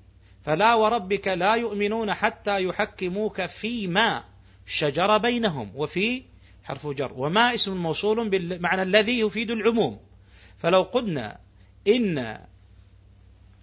[0.43, 4.25] فلا وربك لا يؤمنون حتى يحكموك فيما
[4.67, 5.73] شجر بينهم.
[5.75, 6.23] وفي
[6.65, 10.01] حرف جر وما اسم موصول بالمعنى الذي يفيد العموم.
[10.59, 11.39] فلو قلنا
[11.89, 12.39] إن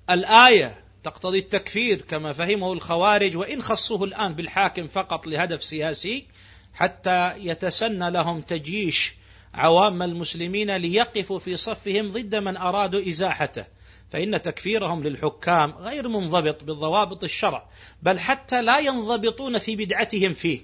[0.09, 6.25] الآية تقتضي التكفير كما فهمه الخوارج وإن خصوه الآن بالحاكم فقط لهدف سياسي
[6.73, 9.13] حتى يتسنى لهم تجيش
[9.53, 13.65] عوام المسلمين ليقفوا في صفهم ضد من أرادوا إزاحته.
[14.11, 17.69] فإن تكفيرهم للحكام غير منضبط بالضوابط الشرع
[18.03, 20.61] بل حتى لا ينضبطون في بدعتهم فيه.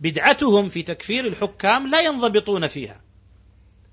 [0.00, 3.00] بدعتهم في تكفير الحكام لا ينضبطون فيها.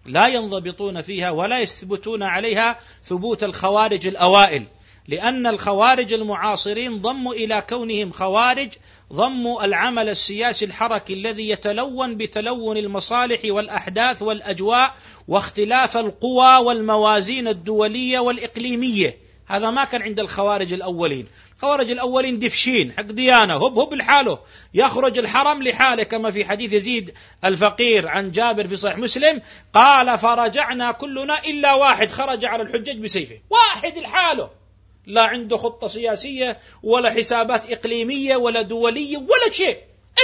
[0.06, 4.66] لا ينضبطون فيها ولا يثبتون عليها ثبوت الخوارج الأوائل.
[5.10, 8.70] لأن الخوارج المعاصرين ضموا إلى كونهم خوارج
[9.14, 14.94] ضموا العمل السياسي الحركي الذي يتلون بتلون المصالح والأحداث والأجواء
[15.28, 19.18] واختلاف القوى والموازين الدولية والإقليمية.
[19.48, 21.28] هذا ما كان عند الخوارج الأولين.
[21.56, 24.40] الخوارج الأولين دفشين حق ديانة هب هب لحاله.
[24.74, 27.14] يخرج الحرم لحاله كما في حديث يزيد
[27.46, 29.42] الفقير عن جابر في صحيح مسلم
[29.74, 33.40] قال فرجعنا كلنا إلا واحد خرج على الحجاج بسيفه.
[33.50, 34.59] واحد لحاله.
[35.10, 39.78] لا عنده خطة سياسية ولا حسابات إقليمية ولا دولية ولا شيء.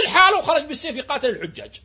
[0.03, 1.81] الحال وخرج بالسيف يقاتل الحجاج.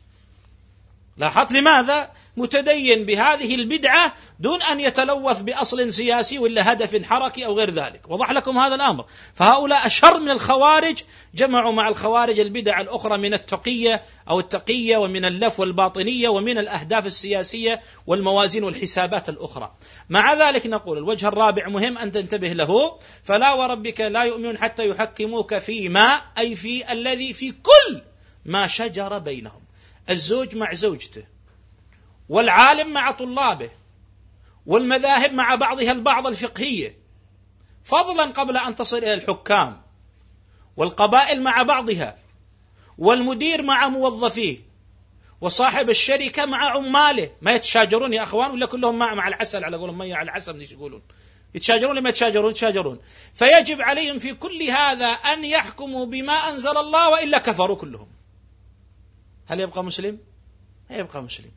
[1.17, 7.69] لاحظت لماذا؟ متدين بهذه البدعة دون أن يتلوث بأصل سياسي ولا هدف حركي أو غير
[7.69, 8.01] ذلك.
[8.07, 9.05] وضح لكم هذا الأمر.
[9.35, 11.03] فهؤلاء أشر من الخوارج
[11.35, 17.81] جمعوا مع الخوارج البدع الأخرى من التقية أو التقية ومن اللف والباطنية ومن الأهداف السياسية
[18.07, 19.71] والموازين والحسابات الأخرى.
[20.09, 22.99] مع ذلك نقول الوجه الرابع مهم أن تنتبه له.
[23.23, 28.01] فلا وربك لا يؤمنون حتى يحكموك فيما أي في الذي في كل
[28.45, 29.70] ما شجر بينهم.
[30.09, 31.23] الزوج مع زوجته
[32.29, 33.69] والعالم مع طلابه
[34.65, 36.97] والمذاهب مع بعضها البعض الفقهية
[37.83, 39.81] فضلا قبل أن تصل إلى الحكام
[40.77, 42.17] والقبائل مع بعضها
[42.97, 44.57] والمدير مع موظفيه
[45.41, 47.31] وصاحب الشركة مع عماله.
[47.41, 50.71] ما يتشاجرون يا أخوان؟ ولا كلهم مع, مع العسل على قولهم مية على العسل إيش
[50.71, 51.01] يقولون؟
[51.55, 52.99] يتشاجرون ولا ما يتشاجرون؟ يتشاجرون.
[53.33, 58.07] فيجب عليهم في كل هذا أن يحكموا بما أنزل الله وإلا كفروا كلهم.
[59.51, 60.17] هل يبقى مسلم؟
[60.89, 61.51] يبقى مسلم.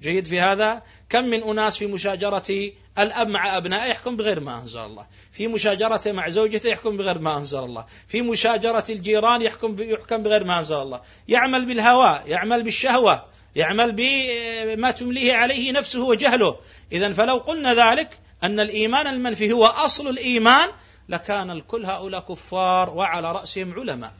[0.00, 4.80] جيد في هذا؟ كم من أناس في مشاجرة الأب مع أبنائه يحكم بغير ما أنزل
[4.80, 5.06] الله.
[5.32, 7.86] في مشاجرته مع زوجته يحكم بغير ما أنزل الله.
[8.08, 11.00] في مشاجرة الجيران يحكم يحكم بغير ما أنزل الله.
[11.28, 13.24] يعمل بالهوى يعمل بالشهوة
[13.56, 16.56] يعمل بما تمليه عليه نفسه وجهله.
[16.92, 20.68] إذا فلو قلنا ذلك أن الإيمان المنفي هو أصل الإيمان
[21.08, 24.12] لكان الكل هؤلاء كفار وعلى رأسهم علماء.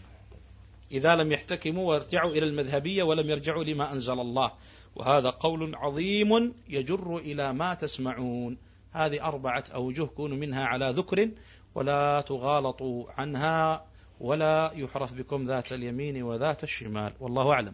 [0.93, 4.53] إذا لم يحتكموا ويرجعوا إلى المذهبية ولم يرجعوا لما أنزل الله.
[4.97, 8.57] وهذا قول عظيم يجر إلى ما تسمعون.
[8.93, 11.29] هذه أربعة أوجه كونوا منها على ذكر
[11.75, 13.85] ولا تغالطوا عنها
[14.21, 17.13] ولا يحرف بكم ذات اليمين وذات الشمال.
[17.21, 17.73] والله أعلم.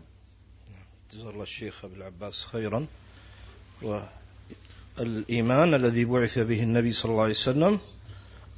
[1.13, 2.87] جزا الله الشيخ أبو العباس خيرا.
[4.99, 7.79] والإيمان الذي بعث به النبي صلى الله عليه وسلم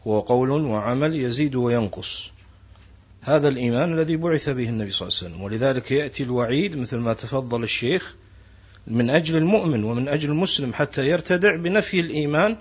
[0.07, 2.31] هو قول وعمل يزيد وينقص.
[3.23, 5.43] هذا الإيمان الذي بعث به النبي صلى الله عليه وسلم.
[5.43, 8.17] ولذلك يأتي الوعيد مثل ما تفضل الشيخ
[8.87, 12.57] من أجل المؤمن ومن أجل المسلم حتى يرتدع بنفي الإيمان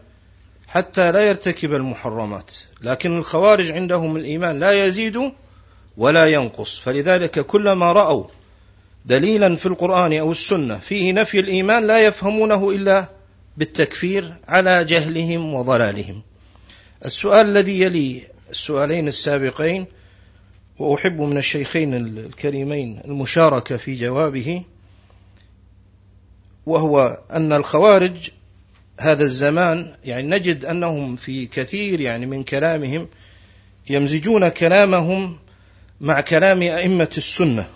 [0.68, 2.56] حتى لا يرتكب المحرمات.
[2.82, 5.32] لكن الخوارج عندهم الإيمان لا يزيد
[5.98, 6.80] ولا ينقص.
[6.80, 8.24] فلذلك كلما رأوا
[9.06, 13.06] دليلا في القرآن أو السنة فيه نفي الإيمان لا يفهمونه إلا
[13.58, 16.22] بالتكفير على جهلهم وضلالهم.
[17.06, 19.86] السؤال الذي يلي السؤالين السابقين
[20.80, 24.64] وأحب من الشيخين الكريمين المشاركة في جوابه
[26.66, 28.30] وهو أن الخوارج
[29.00, 33.08] هذا الزمان يعني نجد أنهم في كثير يعني من كلامهم
[33.90, 35.38] يمزجون كلامهم
[36.02, 37.68] مع كلام أئمة السنة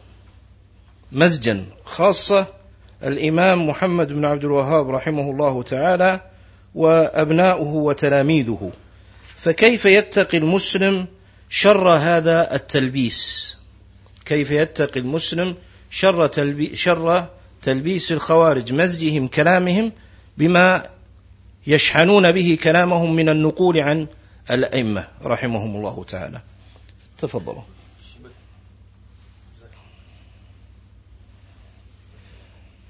[1.11, 2.47] مزجا خاصة
[3.03, 6.21] الإمام محمد بن عبد الوهاب رحمه الله تعالى
[6.75, 8.71] وأبناؤه وتلاميذه.
[9.37, 11.07] فكيف يتقي المسلم
[11.55, 13.57] شر هذا التلبيس.
[14.25, 15.55] كيف يتقي المسلم
[15.89, 17.27] شر, تلبي شر
[17.61, 19.91] تلبيس الخوارج مزجهم كلامهم
[20.37, 20.89] بما
[21.67, 24.07] يشحنون به كلامهم من النقول عن
[24.51, 25.07] الأئمة.
[25.23, 26.41] رحمهم الله تعالى.
[27.17, 27.61] تفضلوا.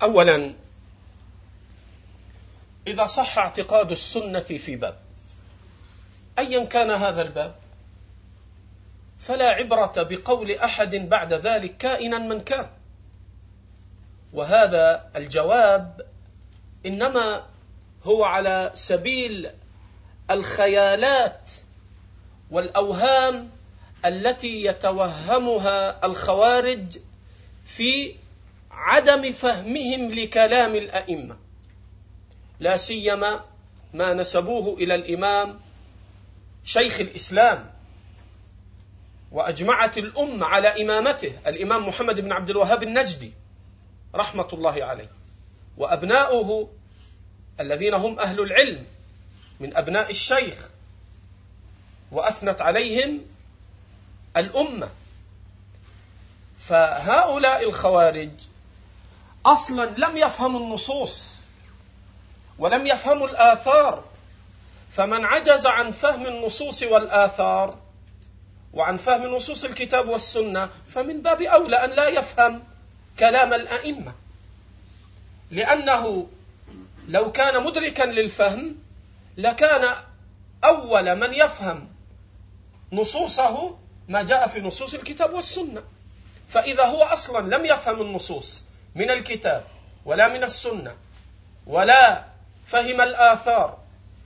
[0.01, 0.53] أولا
[2.87, 4.99] إذا صح اعتقاد السنة في باب
[6.39, 7.62] أيا كان هذا الباب؟
[9.27, 12.67] فلا عبرة بقول أحد بعد ذلك كائنا من كان.
[14.33, 16.01] وهذا الجواب
[16.85, 17.43] إنما
[18.03, 19.49] هو على سبيل
[20.31, 21.51] الخيالات
[22.51, 23.49] والأوهام
[24.05, 26.97] التي يتوهمها الخوارج
[27.65, 28.15] في
[28.71, 31.37] عدم فهمهم لكلام الأئمة.
[32.59, 33.43] لا سيما
[33.93, 35.59] ما نسبوه إلى الإمام
[36.63, 37.73] شيخ الإسلام
[39.33, 43.33] وأجمعت الأمة على إمامته الإمام محمد بن عبد الوهاب النجدي
[44.15, 45.09] رحمة الله عليه.
[45.77, 46.69] وأبناؤه
[47.59, 48.85] الذين هم أهل العلم
[49.59, 50.55] من أبناء الشيخ.
[52.11, 53.21] وأثنت عليهم
[54.37, 54.89] الأمة.
[56.59, 58.31] فهؤلاء الخوارج
[59.45, 61.41] أصلا لم يفهموا النصوص
[62.59, 64.03] ولم يفهموا الآثار.
[64.91, 67.82] فمن عجز عن فهم النصوص والآثار
[68.73, 72.63] وعن فهم نصوص الكتاب والسنة فمن باب أولى أن لا يفهم
[73.19, 74.13] كلام الأئمة.
[75.51, 76.27] لأنه
[77.07, 78.75] لو كان مدركا للفهم
[79.37, 79.95] لكان
[80.63, 81.89] أول من يفهم
[82.91, 85.83] نصوصه ما جاء في نصوص الكتاب والسنة.
[86.49, 88.61] فإذا هو أصلا لم يفهم النصوص
[88.95, 89.63] من الكتاب
[90.05, 90.95] ولا من السنة
[91.67, 92.23] ولا
[92.65, 93.77] فهم الآثار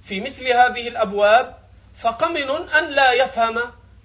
[0.03, 1.57] في مثل هذه الأبواب
[1.95, 3.59] فقمن أن لا يفهم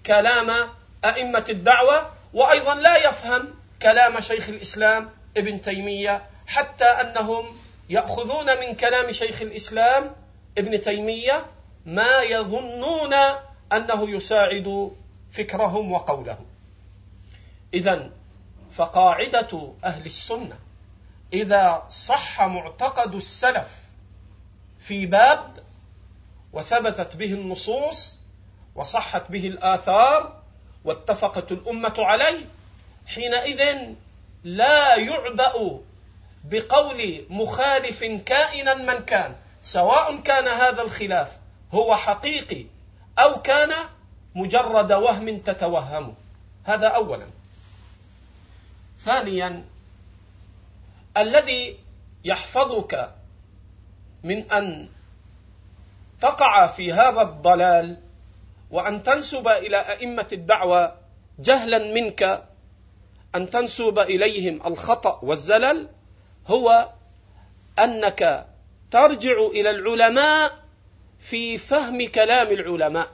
[0.06, 0.68] كلام
[1.04, 9.12] أئمة الدعوة وأيضا لا يفهم كلام شيخ الإسلام ابن تيمية حتى أنهم يأخذون من كلام
[9.12, 10.14] شيخ الإسلام
[10.58, 11.46] ابن تيمية
[11.86, 13.14] ما يظنون
[13.72, 14.90] أنه يساعد
[15.32, 16.46] فكرهم وقولهم.
[17.74, 18.10] إذا
[18.70, 20.58] فقاعدة أهل السنة
[21.32, 23.68] إذا صح معتقد السلف
[24.78, 25.62] في باب
[26.52, 28.16] وثبتت به النصوص
[28.74, 30.42] وصحت به الآثار
[30.84, 32.46] واتفقت الأمة عليه
[33.06, 33.76] حينئذ
[34.44, 35.80] لا يعبأ
[36.44, 41.36] بقول مخالف كائنا من كان سواء كان هذا الخلاف
[41.74, 42.64] هو حقيقي
[43.18, 43.72] أو كان
[44.34, 46.14] مجرد وهم تتوهمه
[46.64, 47.26] هذا أولا.
[48.98, 49.64] ثانيا
[51.16, 51.78] الذي
[52.24, 53.10] يحفظك
[54.22, 54.88] من أن
[56.20, 58.01] تقع في هذا الضلال
[58.72, 60.94] وأن تنسب إلى أئمة الدعوة
[61.38, 62.44] جهلا منك
[63.34, 65.88] أن تنسب إليهم الخطأ والزلل
[66.46, 66.88] هو
[67.78, 68.46] أنك
[68.90, 70.54] ترجع إلى العلماء
[71.20, 73.08] في فهم كلام العلماء.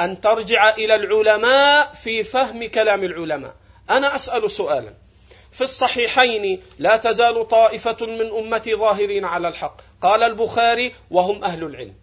[0.00, 3.54] أن ترجع إلى العلماء في فهم كلام العلماء.
[3.90, 4.94] أنا أسأل سؤالا.
[5.52, 9.80] في الصحيحين لا تزال طائفة من أمتي ظاهرين على الحق.
[10.02, 11.94] قال البخاري وهم أهل العلم.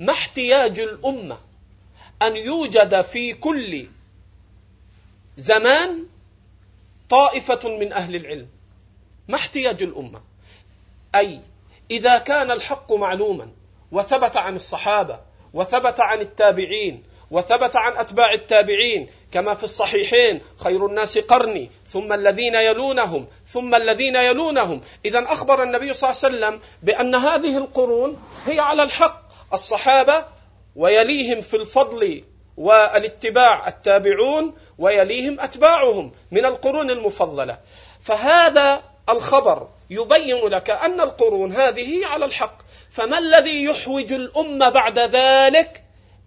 [0.00, 1.38] ما احتياج الأمة
[2.22, 3.86] أن يوجد في كل
[5.36, 6.06] زمان
[7.10, 8.48] طائفة من أهل العلم.
[9.28, 10.20] ما احتياج الأمة.
[11.14, 11.40] أي
[11.90, 13.48] إذا كان الحق معلوما
[13.92, 15.20] وثبت عن الصحابة
[15.54, 22.54] وثبت عن التابعين وثبت عن أتباع التابعين كما في الصحيحين خير الناس قرني ثم الذين
[22.54, 24.80] يلونهم ثم الذين يلونهم.
[25.04, 29.22] إذا أخبر النبي صلى الله عليه وسلم بأن هذه القرون هي على الحق.
[29.52, 30.35] الصحابة
[30.76, 32.24] ويليهم في الفضل
[32.56, 37.58] والاتباع التابعون ويليهم أتباعهم من القرون المفضلة.
[38.00, 42.58] فهذا الخبر يبين لك أن القرون هذه على الحق.
[42.90, 45.82] فما الذي يحوج الأمة بعد ذلك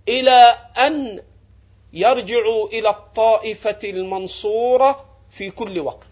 [0.08, 1.22] إلى أن
[1.93, 6.08] يرجعوا إلى الطائفة المنصورة في كل وقت؟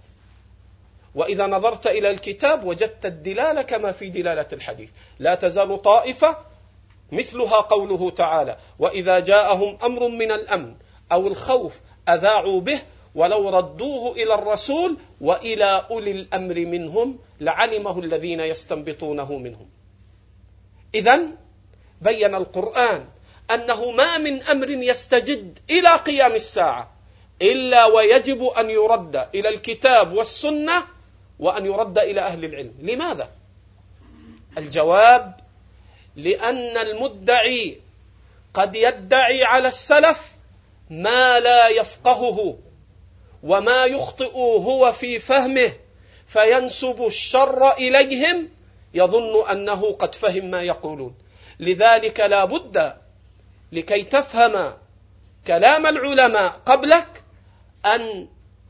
[1.16, 4.90] وإذا نظرت إلى الكتاب وجدت الدلالة كما في دلالة الحديث.
[5.20, 6.38] لا تزال طائفة
[7.12, 10.76] مثلها قوله تعالى وإذا جاءهم أمر من الأمن
[11.12, 12.82] أو الخوف أذاعوا به
[13.16, 19.70] ولو ردوه إلى الرسول وإلى أولي الأمر منهم لعلمه الذين يستنبطونه منهم
[20.96, 21.20] إذا
[22.02, 23.06] بين القرآن
[23.52, 26.92] أنه ما من أمر يستجد إلى قيام الساعة
[27.42, 30.84] إلا ويجب أن يرد إلى الكتاب والسنة
[31.40, 33.30] وأن يرد إلى أهل العلم لماذا؟
[34.58, 35.47] الجواب
[36.18, 37.82] لأن المدعي
[38.54, 40.32] قد يدعي على السلف
[40.90, 42.58] ما لا يفقهه
[43.44, 45.74] وما يخطئ هو في فهمه
[46.28, 48.50] فينسب الشر إليهم
[48.94, 51.16] يظن أنه قد فهم ما يقولون.
[51.60, 52.94] لذلك لا بد
[53.72, 54.74] لكي تفهم
[55.48, 57.24] كلام العلماء قبلك
[57.86, 58.28] أن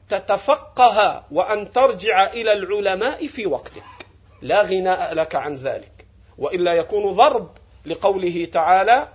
[0.09, 3.83] تتفقه وأن ترجع إلى العلماء في وقتك.
[4.41, 5.96] لا غناء لك عن ذلك.
[6.37, 7.49] وإلا يكون ضرب
[7.85, 9.13] لقوله تعالى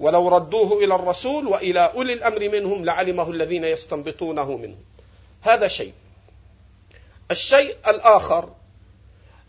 [0.00, 4.84] ولو ردوه إلى الرسول وإلى أولي الأمر منهم لعلمه الذين يستنبطونه منهم.
[5.42, 5.92] هذا شيء.
[7.30, 8.54] الشيء الآخر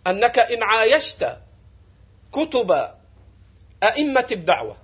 [0.08, 1.38] أنك إن عايشت
[2.32, 2.90] كتب
[3.84, 4.78] أئمة الدعوة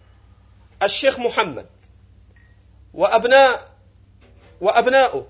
[0.84, 1.66] الشيخ محمد
[2.94, 3.70] وأبناء
[4.62, 5.28] وأبناؤه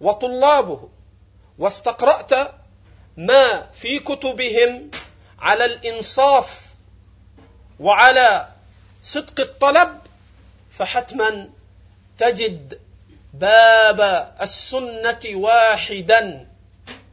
[0.00, 0.88] وطلابه
[1.58, 2.54] واستقرأت
[3.16, 4.90] ما في كتبهم
[5.38, 6.60] على الإنصاف
[7.80, 8.48] وعلى
[9.02, 9.98] صدق الطلب
[10.70, 11.48] فحتما
[12.18, 12.80] تجد
[13.34, 16.48] باب السنة واحدا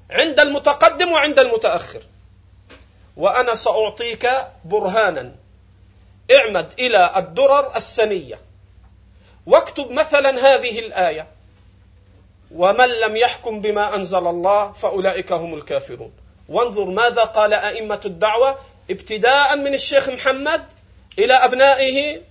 [0.09, 2.01] عند المتقدم وعند المتأخر.
[3.17, 4.27] وأنا سأعطيك
[4.65, 5.35] برهانا.
[6.31, 8.39] اعمد إلى الدرر السنية.
[9.45, 11.27] واكتب مثلا هذه الآية.
[12.55, 16.11] ومن لم يحكم بما أنزل الله فأولئك هم الكافرون.
[16.49, 18.57] وانظر ماذا قال أئمة الدعوة
[18.89, 20.65] ابتداء من الشيخ محمد
[21.19, 22.21] إلى أبنائه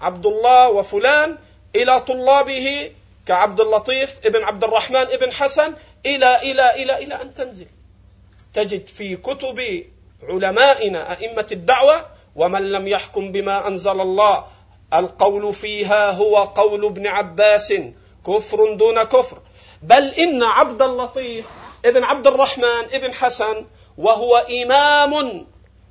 [0.00, 1.38] عبد الله وفلان
[1.76, 2.90] إلى طلابه
[3.26, 5.74] كعبد اللطيف ابن عبد الرحمن ابن حسن
[6.06, 7.66] إلى إلى إلى إلى أن تنزل.
[8.54, 9.84] تجد في كتب
[10.22, 12.06] علمائنا أئمة الدعوة
[12.36, 14.46] ومن لم يحكم بما أنزل الله
[14.94, 17.74] القول فيها هو قول ابن عباس
[18.26, 19.38] كفر دون كفر.
[19.82, 21.46] بل إن عبد اللطيف
[21.84, 23.66] ابن عبد الرحمن ابن حسن
[23.98, 25.46] وهو إمام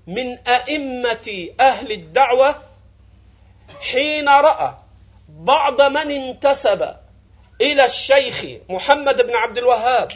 [0.08, 2.56] من أئمة أهل الدعوة
[3.82, 4.74] حين رأى
[5.30, 6.96] بعض من انتسب
[7.62, 10.12] إلى الشيخ محمد بن عبد الوهاب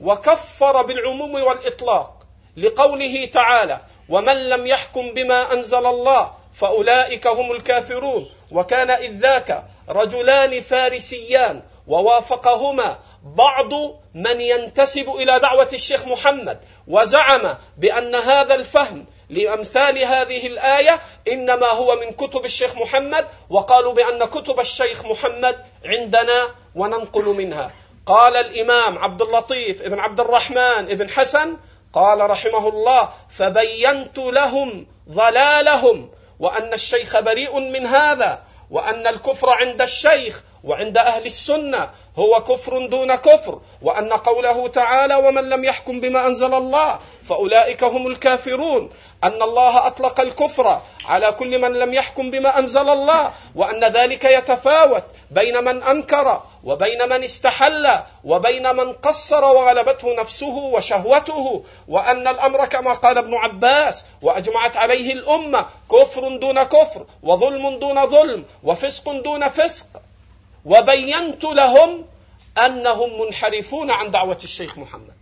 [0.00, 8.90] وكفر بالعموم والإطلاق لقوله تعالى ومن لم يحكم بما أنزل الله فأولئك هم الكافرون وكان
[8.90, 13.72] إذ ذاك رجلان فارسيان ووافقهما بعض
[14.14, 21.00] من ينتسب إلى دعوة الشيخ محمد وزعم بأن هذا الفهم لأمثال هذه الآية
[21.32, 27.72] إنما هو من كتب الشيخ محمد وقالوا بأن كتب الشيخ محمد عندنا وننقل منها.
[28.06, 31.56] قال الإمام عبد اللطيف ابن عبد الرحمن ابن حسن
[31.92, 40.42] قال رحمه الله فبينت لهم ضلالهم وأن الشيخ بريء من هذا وأن الكفر عند الشيخ
[40.64, 46.54] وعند أهل السنة هو كفر دون كفر وأن قوله تعالى ومن لم يحكم بما أنزل
[46.54, 48.90] الله فأولئك هم الكافرون
[49.24, 55.02] أن الله أطلق الكفر على كل من لم يحكم بما أنزل الله وأن ذلك يتفاوت
[55.30, 57.88] بين من أنكر وبين من استحل
[58.24, 65.66] وبين من قصر وغلبته نفسه وشهوته وأن الأمر كما قال ابن عباس وأجمعت عليه الأمة
[65.90, 69.86] كفر دون كفر وظلم دون ظلم وفسق دون فسق
[70.64, 72.04] وبينت لهم
[72.58, 75.14] أنهم منحرفون عن دعوة الشيخ محمد.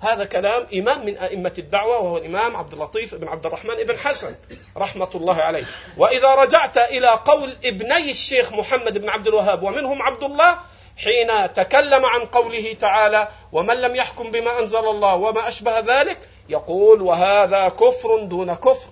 [0.00, 4.34] هذا كلام إمام من أئمة الدعوة وهو الإمام عبد اللطيف بن عبد الرحمن بن حسن
[4.76, 5.64] رحمة الله عليه.
[5.96, 10.58] وإذا رجعت إلى قول ابني الشيخ محمد بن عبد الوهاب ومنهم عبد الله
[10.96, 16.18] حين تكلم عن قوله تعالى ومن لم يحكم بما أنزل الله وما أشبه ذلك؟
[16.48, 18.88] يقول وهذا كفر دون كفر.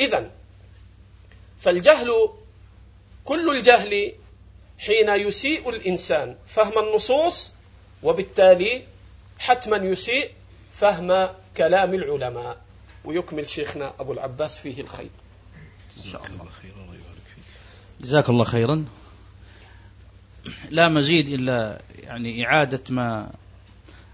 [0.00, 0.30] إذا
[1.58, 2.28] فالجهل
[3.24, 4.12] كل الجهل
[4.78, 7.52] حين يسيء الإنسان فهم النصوص
[8.02, 8.82] وبالتالي
[9.38, 10.30] حتما يسيء
[10.72, 12.66] فهم كلام العلماء.
[13.04, 15.10] ويكمل شيخنا أبو العباس فيه الخير.
[16.04, 16.46] إن شاء الله
[18.00, 18.84] جزاك الله خيرا.
[20.70, 23.30] لا مزيد إلا يعني إعادة ما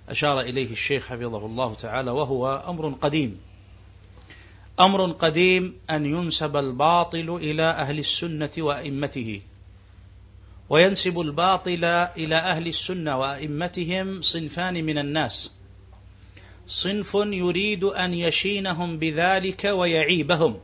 [0.09, 3.41] أشار إليه الشيخ حفظه الله تعالى وهو أمر قديم.
[4.81, 9.41] أمر قديم أن ينسب الباطل إلى أهل السنة وأئمته.
[10.73, 11.85] وينسب الباطل
[12.17, 15.51] إلى أهل السنة وأئمتهم صنفان من الناس.
[16.67, 20.61] صنف يريد أن يشينهم بذلك ويعيبهم.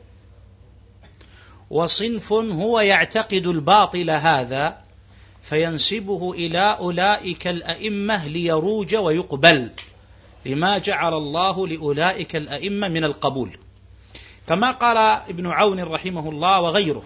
[1.70, 4.78] وصنف هو يعتقد الباطل هذا
[5.42, 9.70] فينسبه إلى أولئك الأئمة ليروج ويقبل.
[10.46, 13.58] لما جعل الله لأولئك الأئمة من القبول.
[14.46, 14.96] كما قال
[15.28, 17.02] ابن عون رحمه الله وغيره.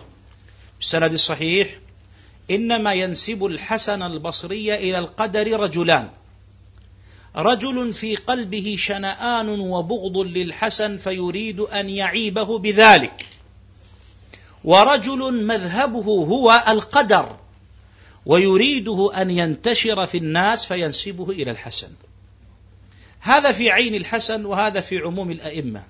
[0.79, 1.82] بالسند الصحيح
[2.53, 6.11] إنما ينسب الحسن البصري إلى القدر رجلان.
[7.37, 13.27] رجل في قلبه شنآن وبغض للحسن فيريد أن يعيبه بذلك.
[14.65, 17.37] ورجل مذهبه هو القدر
[18.27, 21.91] ويريده أن ينتشر في الناس فينسبه إلى الحسن.
[23.21, 25.85] هذا في عين الحسن وهذا في عموم الأئمة.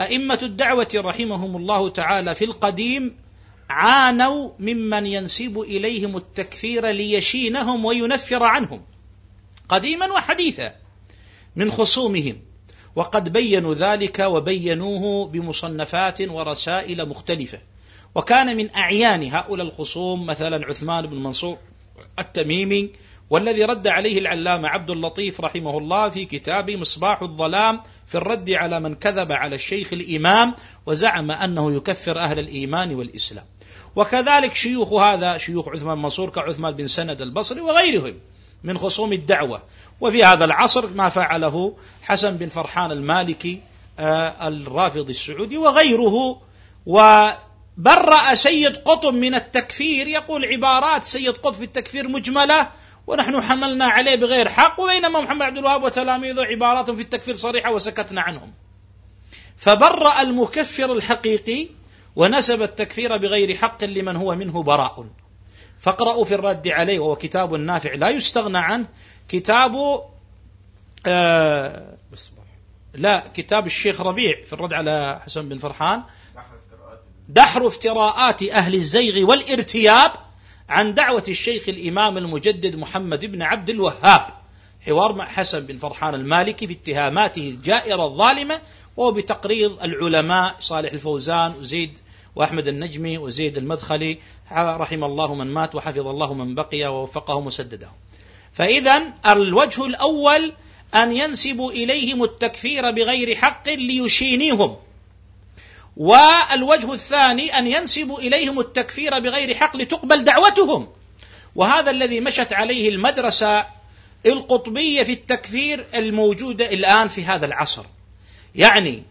[0.00, 3.16] أئمة الدعوة رحمهم الله تعالى في القديم
[3.70, 8.82] عانوا ممن ينسب إليهم التكفير ليشينهم وينفر عنهم
[9.68, 10.74] قديما وحديثا
[11.56, 12.42] من خصومهم
[12.96, 17.58] وقد بينوا ذلك وبينوه بمصنفات ورسائل مختلفة
[18.14, 21.58] وكان من أعيان هؤلاء الخصوم مثلا عثمان بن منصور
[22.18, 22.90] التميمي
[23.30, 28.80] والذي رد عليه العلامة عبد اللطيف رحمه الله في كتاب مصباح الظلام في الرد على
[28.80, 30.54] من كذب على الشيخ الإمام
[30.86, 33.44] وزعم أنه يكفر أهل الإيمان والإسلام.
[33.96, 38.20] وكذلك شيوخ هذا شيوخ عثمان منصور كعثمان بن سند البصري وغيرهم
[38.64, 39.62] من خصوم الدعوة.
[40.00, 43.60] وفي هذا العصر ما فعله حسن بن فرحان المالكي
[43.98, 46.40] آه، الرافضي السعودي وغيره.
[46.86, 52.70] وبرأ سيد قطب من التكفير يقول عبارات سيد قطب في التكفير مجملة
[53.06, 58.20] ونحن حملنا عليه بغير حق وبينما محمد عبد الوهاب وتلاميذه عبارات في التكفير صريحة وسكتنا
[58.20, 58.52] عنهم.
[59.56, 61.79] فبرأ المكفر الحقيقي
[62.16, 65.06] ونسب التكفير بغير حق لمن هو منه براء.
[65.78, 67.94] فاقرأوا في الرد عليه وهو كتاب نافع.
[67.94, 68.88] لا يستغنى عنه
[69.28, 70.02] كتاب
[71.06, 71.96] آه
[72.94, 76.02] لا كتاب الشيخ ربيع في الرد على حسن بن فرحان.
[77.28, 80.12] دحر افتراءات أهل الزيغ والارتياب
[80.68, 84.39] عن دعوة الشيخ الإمام المجدد محمد بن عبد الوهاب.
[84.86, 88.60] حوار مع حسن بن فرحان المالكي في اتهاماته الجائرة الظالمة
[88.96, 91.98] وهو بتقريض العلماء صالح الفوزان وزيد
[92.36, 94.18] وأحمد النجمي وزيد المدخلي
[94.52, 97.88] رحم الله من مات وحفظ الله من بقي ووفقه مسددا
[98.52, 100.52] فإذا الوجه الأول
[100.94, 104.76] أن ينسبوا إليهم التكفير بغير حق ليشينيهم.
[105.96, 110.88] والوجه الثاني أن ينسبوا إليهم التكفير بغير حق لتقبل دعوتهم.
[111.54, 113.66] وهذا الذي مشت عليه المدرسة
[114.26, 117.84] القطبية في التكفير الموجودة الآن في هذا العصر.
[118.54, 119.02] يعني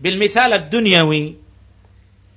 [0.00, 1.34] بالمثال الدنيوي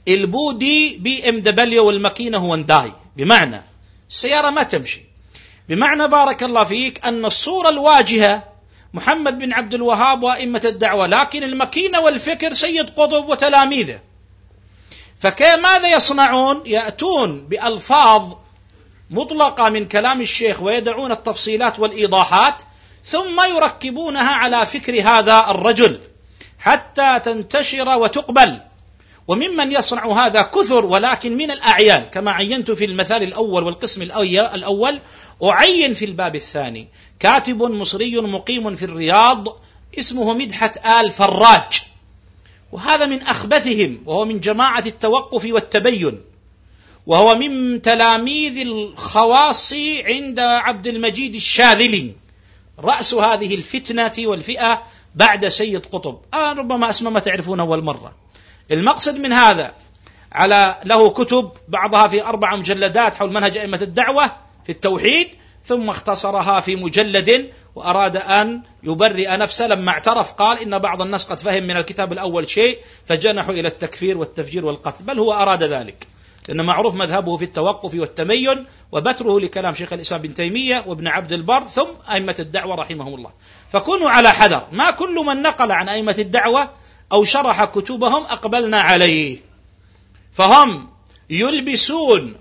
[0.07, 3.61] ال body BMW والماكينة هونداي بمعنى
[4.09, 5.01] السيارة ما تمشي.
[5.69, 8.43] بمعنى بارك الله فيك أن الصورة الواجهة
[8.93, 13.99] محمد بن عبد الوهاب وأئمة الدعوة لكن الماكينة والفكر سيد قطب وتلاميذه.
[15.19, 18.33] فماذا يصنعون؟ يأتون بألفاظ
[19.09, 22.61] مطلقة من كلام الشيخ ويدعون التفصيلات والإيضاحات
[23.05, 25.99] ثم يركبونها على فكر هذا الرجل
[26.59, 28.59] حتى تنتشر وتقبل.
[29.27, 34.99] وممن يصنع هذا كثر ولكن من الأعيان كما عينت في المثال الأول والقسم الأول
[35.43, 36.87] أعين في الباب الثاني.
[37.19, 39.47] كاتب مصري مقيم في الرياض
[39.99, 41.81] اسمه مدحت آل فراج.
[42.71, 46.28] وهذا من أخبثهم وهو من جماعة التوقف والتبين.
[47.07, 49.73] وهو من تلاميذ الخواص
[50.05, 52.15] عند عبد المجيد الشاذلي.
[52.79, 54.83] رأس هذه الفتنة والفئة
[55.15, 56.19] بعد سيد قطب.
[56.33, 58.13] آه ربما أسمى ما تعرفون أول مرة.
[58.71, 59.73] المقصد من هذا
[60.31, 64.31] على له كتب بعضها في أربع مجلدات حول منهج أئمة الدعوة
[64.65, 65.27] في التوحيد
[65.65, 69.67] ثم اختصرها في مجلد وأراد أن يبرئ نفسه.
[69.67, 74.17] لما اعترف قال إن بعض الناس قد فهم من الكتاب الأول شيء فجنحوا إلى التكفير
[74.17, 75.03] والتفجير والقتل.
[75.03, 76.07] بل هو أراد ذلك.
[76.49, 81.63] لأن معروف مذهبه في التوقف والتمين وبتره لكلام شيخ الإسلام بن تيمية وابن عبد البر
[81.63, 83.31] ثم أئمة الدعوة رحمهم الله.
[83.71, 84.67] فكونوا على حذر.
[84.71, 86.69] ما كل من نقل عن أئمة الدعوة
[87.11, 89.37] أو شرح كتبهم أقبلنا عليه.
[90.31, 90.89] فهم
[91.29, 92.35] يلبسون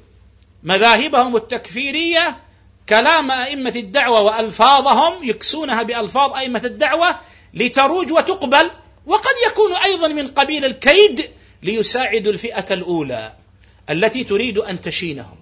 [0.63, 2.37] مذاهبهم التكفيرية
[2.89, 7.17] كلام أئمة الدعوة وألفاظهم يكسونها بألفاظ أئمة الدعوة
[7.55, 8.71] لتروج وتقبل.
[9.07, 11.31] وقد يكون أيضا من قبيل الكيد
[11.63, 13.33] ليساعد الفئة الأولى.
[13.91, 15.37] التي تريد أن تشينهم.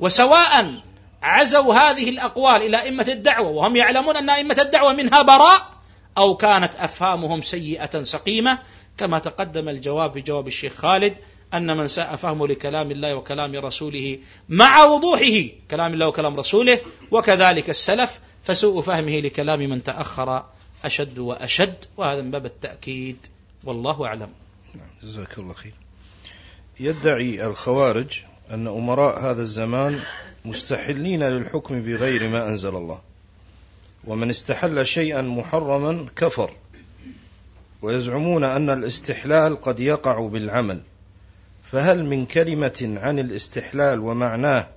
[0.00, 0.82] وسواء
[1.22, 5.70] عزوا هذه الأقوال إلى أئمة الدعوة وهم يعلمون أن أئمة الدعوة منها براء
[6.18, 8.58] أو كانت أفهامهم سيئة سقيمة
[8.98, 11.18] كما تقدم الجواب بجواب الشيخ خالد
[11.54, 16.80] أن من ساء فهمه لكلام الله وكلام رسوله مع وضوحه كلام الله وكلام رسوله
[17.10, 20.44] وكذلك السلف فسوء فهمه لكلام من تأخر
[20.84, 23.26] أشد وأشد وهذا من باب التأكيد
[23.64, 24.30] والله أعلم.
[24.74, 25.81] نعم، جزاك الله خير.
[26.80, 28.20] يدعي الخوارج
[28.50, 30.00] أن أمراء هذا الزمان
[30.44, 33.00] مستحلين للحكم بغير ما أنزل الله
[34.04, 36.50] ومن استحل شيئا محرما كفر
[37.82, 40.80] ويزعمون أن الاستحلال قد يقع بالعمل
[41.64, 44.68] فهل من كلمة عن الاستحلال ومعناه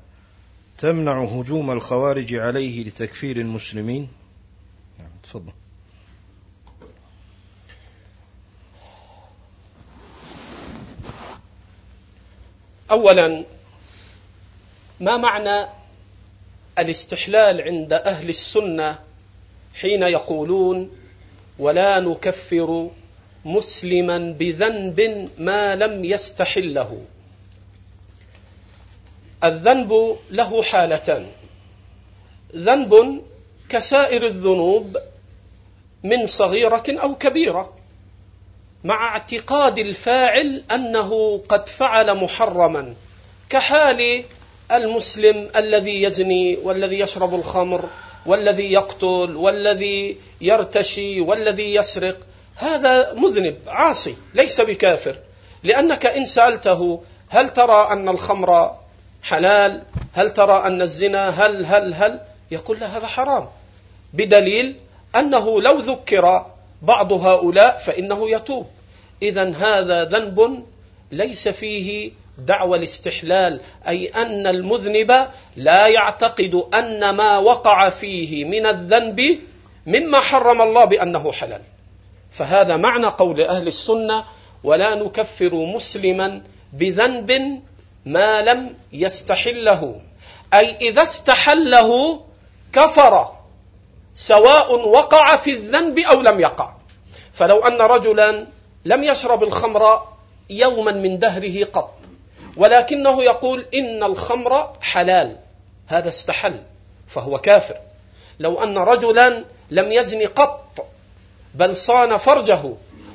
[0.78, 4.08] تمنع هجوم الخوارج عليه لتكفير المسلمين؟
[5.00, 5.52] نعم تفضل.
[12.92, 13.44] اولا
[15.00, 15.70] ما معنى
[16.80, 19.00] الاستحلال عند أهل السنة
[19.76, 20.92] حين يقولون
[21.60, 22.90] ولا نكفر
[23.46, 27.02] مسلما بذنب ما لم يستحله؟
[29.44, 31.28] الذنب له حالتان.
[32.56, 33.22] ذنب
[33.70, 34.98] كسائر الذنوب
[36.04, 37.75] من صغيرة أو كبيرة.
[38.86, 42.94] مع اعتقاد الفاعل أنه قد فعل محرما
[43.50, 44.24] كحال
[44.72, 47.90] المسلم الذي يزني والذي يشرب الخمر
[48.26, 52.18] والذي يقتل والذي يرتشي والذي يسرق
[52.56, 55.16] هذا مذنب عاصي ليس بكافر.
[55.64, 58.76] لأنك إن سألته هل ترى أن الخمر
[59.24, 59.84] حلال؟
[60.14, 62.20] هل ترى أن الزنا هل هل هل؟
[62.52, 63.48] يقول له هذا حرام.
[64.14, 64.76] بدليل
[65.16, 66.46] أنه لو ذكر
[66.82, 68.75] بعض هؤلاء فإنه يتوب.
[69.22, 70.66] اذا هذا ذنب
[71.12, 79.40] ليس فيه دعوى الاستحلال أي أن المذنب لا يعتقد أن ما وقع فيه من الذنب
[79.86, 81.62] مما حرم الله بأنه حلال.
[82.32, 84.24] فهذا معنى قول أهل السنة
[84.64, 86.42] ولا نكفر مسلما
[86.74, 87.62] بذنب
[88.06, 90.02] ما لم يستحله.
[90.54, 92.22] أي إذا استحله
[92.74, 93.32] كفر
[94.16, 96.76] سواء وقع في الذنب أو لم يقع.
[97.34, 98.48] فلو أن رجلا
[98.86, 100.08] لم يشرب الخمر
[100.50, 101.94] يوما من دهره قط.
[102.58, 105.38] ولكنه يقول إن الخمر حلال.
[105.88, 106.60] هذا استحل
[107.08, 107.76] فهو كافر.
[108.40, 110.88] لو أن رجلا لم يزن قط
[111.56, 112.62] بل صان فرجه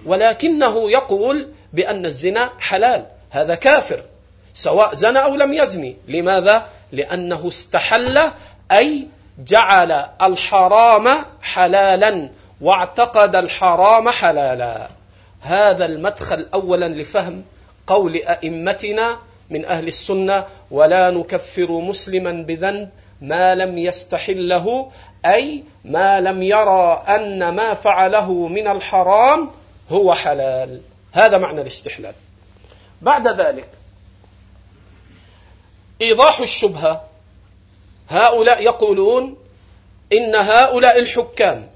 [0.07, 3.07] ولكنه يقول بأن الزنا حلال.
[3.31, 4.03] هذا كافر
[4.55, 5.97] سواء زنى أو لم يزني.
[6.09, 8.31] لماذا؟ لأنه استحل
[8.73, 9.07] أي
[9.39, 14.99] جعل الحرام حلالا واعتقد الحرام حلالا.
[15.41, 17.45] هذا المدخل اولا لفهم
[17.86, 19.18] قول أئمتنا
[19.51, 24.91] من أهل السنة ولا نكفر مسلما بذنب ما لم يستحله
[25.26, 29.51] أي ما لم يرى أن ما فعله من الحرام
[29.91, 30.80] هو حلال.
[31.12, 32.14] هذا معنى الاستحلال.
[33.03, 33.68] بعد ذلك
[36.03, 37.05] إيضاح الشبهة.
[38.11, 39.36] هؤلاء يقولون
[40.12, 41.70] إن هؤلاء الحكام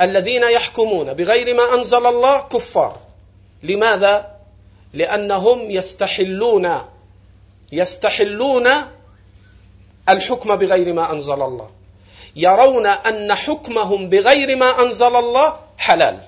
[0.00, 2.96] الذين يحكمون بغير ما أنزل الله كفار.
[3.62, 4.36] لماذا؟
[4.92, 6.82] لأنهم يستحلون
[7.72, 8.68] يستحلون
[10.08, 11.70] الحكم بغير ما أنزل الله.
[12.36, 16.18] يرون أن حكمهم بغير ما أنزل الله حلال.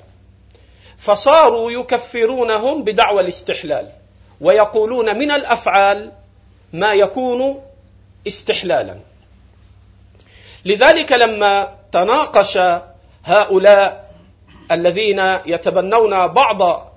[0.98, 3.88] فصاروا يكفرونهم بدعوى الاستحلال
[4.40, 6.12] ويقولون من الأفعال
[6.72, 7.62] ما يكون
[8.26, 8.98] استحلالا.
[10.64, 12.58] لذلك لما تناقش
[13.24, 14.10] هؤلاء
[14.72, 16.92] الذين يتبنون بعض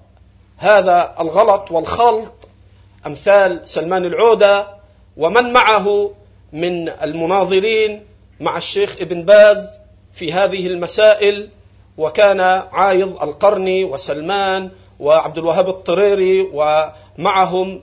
[0.57, 2.33] هذا الغلط والخلط
[3.05, 4.67] أمثال سلمان العودة
[5.17, 6.11] ومن معه
[6.53, 8.05] من المناظرين
[8.39, 9.79] مع الشيخ ابن باز
[10.13, 11.49] في هذه المسائل
[11.97, 12.39] وكان
[12.71, 17.81] عايض القرني وسلمان وعبد الوهاب الطريري ومعهم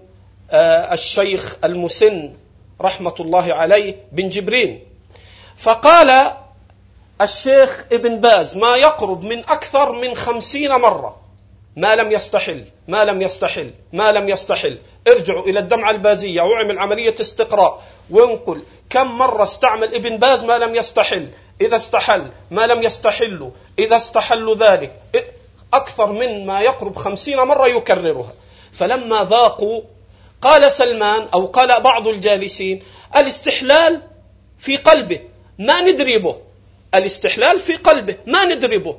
[0.50, 2.32] آه، الشيخ المسن
[2.80, 4.82] رحمة الله عليه بن جبرين.
[5.56, 6.32] فقال
[7.20, 11.20] الشيخ ابن باز ما يقرب من أكثر من خمسين مرة.
[11.76, 14.78] ما لم يستحل ما لم يستحل ما لم يستحل.
[15.08, 18.62] ارجعوا إلى الدمعة البازية واعمل عملية استقراء وانقل.
[18.90, 21.28] كم مرة استعمل ابن باز ما لم يستحل؟
[21.60, 25.02] إذا استحل ما لم يستحلوا إذا استحلوا ذلك.
[25.74, 28.32] أكثر من ما يقرب خمسين مرة يكررها.
[28.72, 29.82] فلما ذاقوا
[30.42, 32.82] قال سلمان أو قال بعض الجالسين
[33.16, 34.02] الاستحلال
[34.58, 35.20] في قلبه
[35.58, 36.47] ما ندري به.
[36.94, 38.96] الاستحلال في قلبه ما ندري به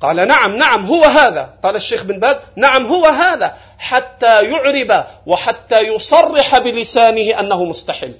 [0.00, 1.58] قال نعم نعم هو هذا.
[1.62, 3.56] قال الشيخ بن باز نعم هو هذا.
[3.78, 8.14] حتى يعرب وحتى يصرح بلسانه أنه مستحل.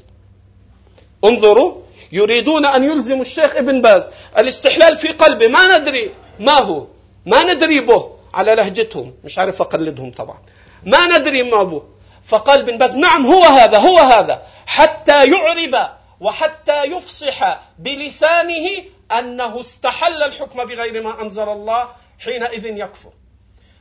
[1.25, 1.75] انظروا
[2.13, 4.09] يريدون أن يلزموا الشيخ ابن باز.
[4.39, 6.11] الاستحلال في قلبه ما ندري.
[6.41, 6.87] ما هو؟
[7.27, 10.39] ما ندري به على لهجتهم مش عارف أقلدهم طبعا.
[10.87, 11.83] ما ندري ما به
[12.25, 14.43] فقال ابن باز نعم هو هذا هو هذا.
[14.67, 18.85] حتى يعرب وحتى يفصح بلسانه
[19.19, 23.13] أنه استحل الحكم بغير ما أنزل الله حينئذ يكفر.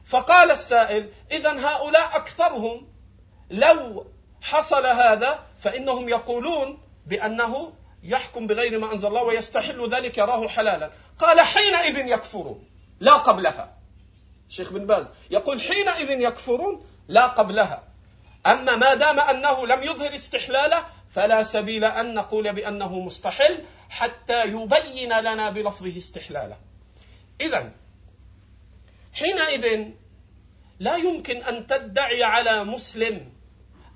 [0.05, 2.87] فقال السائل إذا هؤلاء أكثرهم
[3.49, 4.05] لو
[4.41, 7.73] حصل هذا فإنهم يقولون بأنه
[8.03, 10.91] يحكم بغير ما أنزل الله ويستحل ذلك يراه حلالا.
[11.19, 12.69] قال حينئذ يكفرون
[12.99, 13.77] لا قبلها.
[14.49, 17.83] شيخ بن باز يقول حينئذ يكفرون لا قبلها.
[18.45, 23.57] أما ما دام أنه لم يظهر استحلاله فلا سبيل أن نقول بأنه مستحل
[23.89, 26.57] حتى يبين لنا بلفظه استحلاله
[27.41, 27.71] إذا
[29.13, 29.87] حينئذ
[30.79, 33.33] لا يمكن أن تدعي على مسلم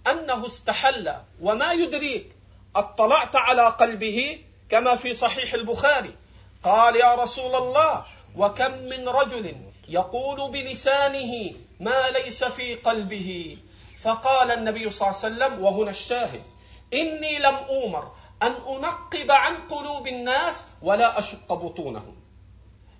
[0.08, 2.36] أنه استحل وما يدريك
[2.76, 4.40] اطلعت على قلبه
[4.70, 6.16] كما في صحيح البخاري.
[6.64, 8.06] قال يا رسول الله
[8.36, 9.56] وكم من رجل
[9.88, 13.58] يقول بلسانه ما ليس في قلبه؟
[14.02, 16.42] فقال النبي صلى الله عليه وسلم وهنا الشاهد
[16.94, 18.12] إني لم أومر
[18.44, 22.16] أن أنقب عن قلوب الناس ولا أشق بطونهم.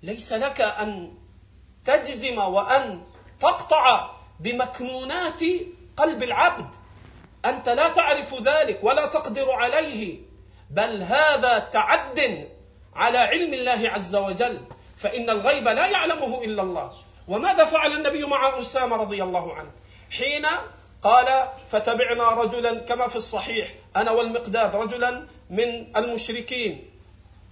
[0.02, 1.14] ليس لك أن
[1.84, 3.02] تجزم وأن
[3.40, 5.40] تقطع بمكنونات
[5.96, 6.74] قلب العبد.
[7.44, 10.18] أنت لا تعرف ذلك ولا تقدر عليه.
[10.70, 12.48] بل هذا تعد
[12.94, 14.60] على علم الله عز وجل.
[14.96, 16.92] فإن الغيب لا يعلمه إلا الله.
[17.28, 19.70] وماذا فعل النبي مع أسامة رضي الله عنه؟
[20.18, 20.46] حين
[21.02, 26.90] قال فتبعنا رجلا كما في الصحيح أنا والمقداد رجلا من المشركين.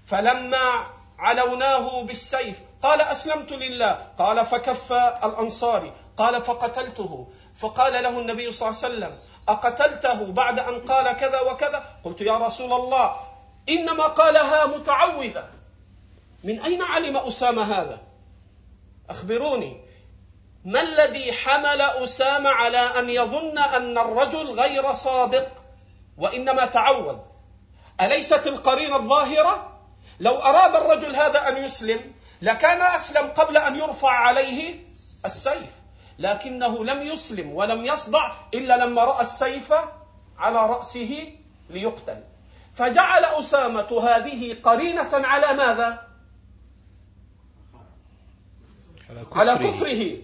[0.06, 0.86] فلما
[1.18, 4.06] علوناه بالسيف قال أسلمت لله.
[4.18, 7.28] قال فكف الانصاري قال فقتلته.
[7.56, 9.18] فقال له النبي صلى الله عليه وسلم
[9.48, 13.16] أقتلته بعد أن قال كذا وكذا؟ قلت يا رسول الله
[13.68, 15.48] إنما قالها متعوذة.
[16.44, 17.98] من أين علم أسامة هذا؟
[19.10, 19.80] أخبروني.
[20.64, 25.61] ما الذي حمل أسامة على أن يظن أن الرجل غير صادق؟
[26.22, 27.18] وإنما تعوذ.
[28.00, 29.78] أليست القرينة الظاهرة؟
[30.20, 32.12] لو أراد الرجل هذا أن يسلم
[32.42, 34.84] لكان أسلم قبل أن يرفع عليه
[35.24, 35.70] السيف.
[36.18, 39.72] لكنه لم يسلم ولم يصدع إلا لما رأى السيف
[40.38, 41.32] على رأسه
[41.70, 42.24] ليقتل.
[42.74, 46.08] فجعل أسامة هذه قرينة على ماذا؟
[49.10, 50.18] على كفره, على كفره.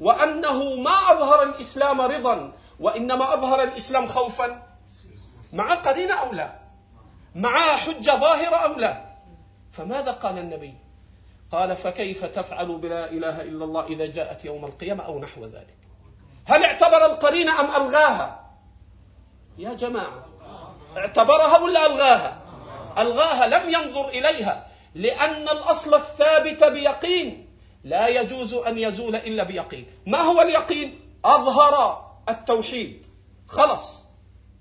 [0.00, 4.63] وأنه ما أظهر الإسلام رضا وإنما أظهر الإسلام خوفا.
[5.54, 6.54] مع قرينة أو لا؟
[7.34, 9.04] مع حجة ظاهرة أو لا؟
[9.72, 10.74] فماذا قال النبي؟
[11.52, 15.76] قال فكيف تفعل بلا إله إلا الله إذا جاءت يوم القيامة أو نحو ذلك؟
[16.44, 18.50] هل اعتبر القرين أم ألغاها؟
[19.58, 20.26] يا جماعة
[20.96, 22.42] اعتبرها ولا ألغاها؟
[22.98, 27.56] ألغاها لم ينظر إليها لأن الأصل الثابت بيقين.
[27.84, 29.86] لا يجوز أن يزول إلا بيقين.
[30.06, 33.06] ما هو اليقين؟ أظهر التوحيد.
[33.48, 34.03] خلص.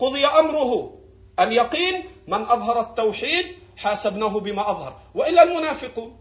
[0.03, 0.93] قضي أمره.
[1.39, 3.45] اليقين من أظهر التوحيد
[3.77, 4.99] حاسبناه بما أظهر.
[5.15, 6.17] وإلا المنافقون.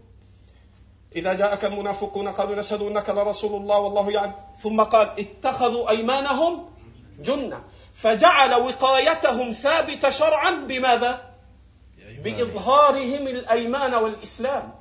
[1.15, 4.33] إذا جاءك المنافقون قالوا نشهد أنك لرسول الله والله يعلم.
[4.61, 6.69] ثم قال اتخذوا أيمانهم
[7.19, 7.63] جنة.
[7.93, 11.33] فجعل وقايتهم ثابتة شرعا بماذا؟
[12.23, 14.73] بإظهارهم الأيمان والإسلام.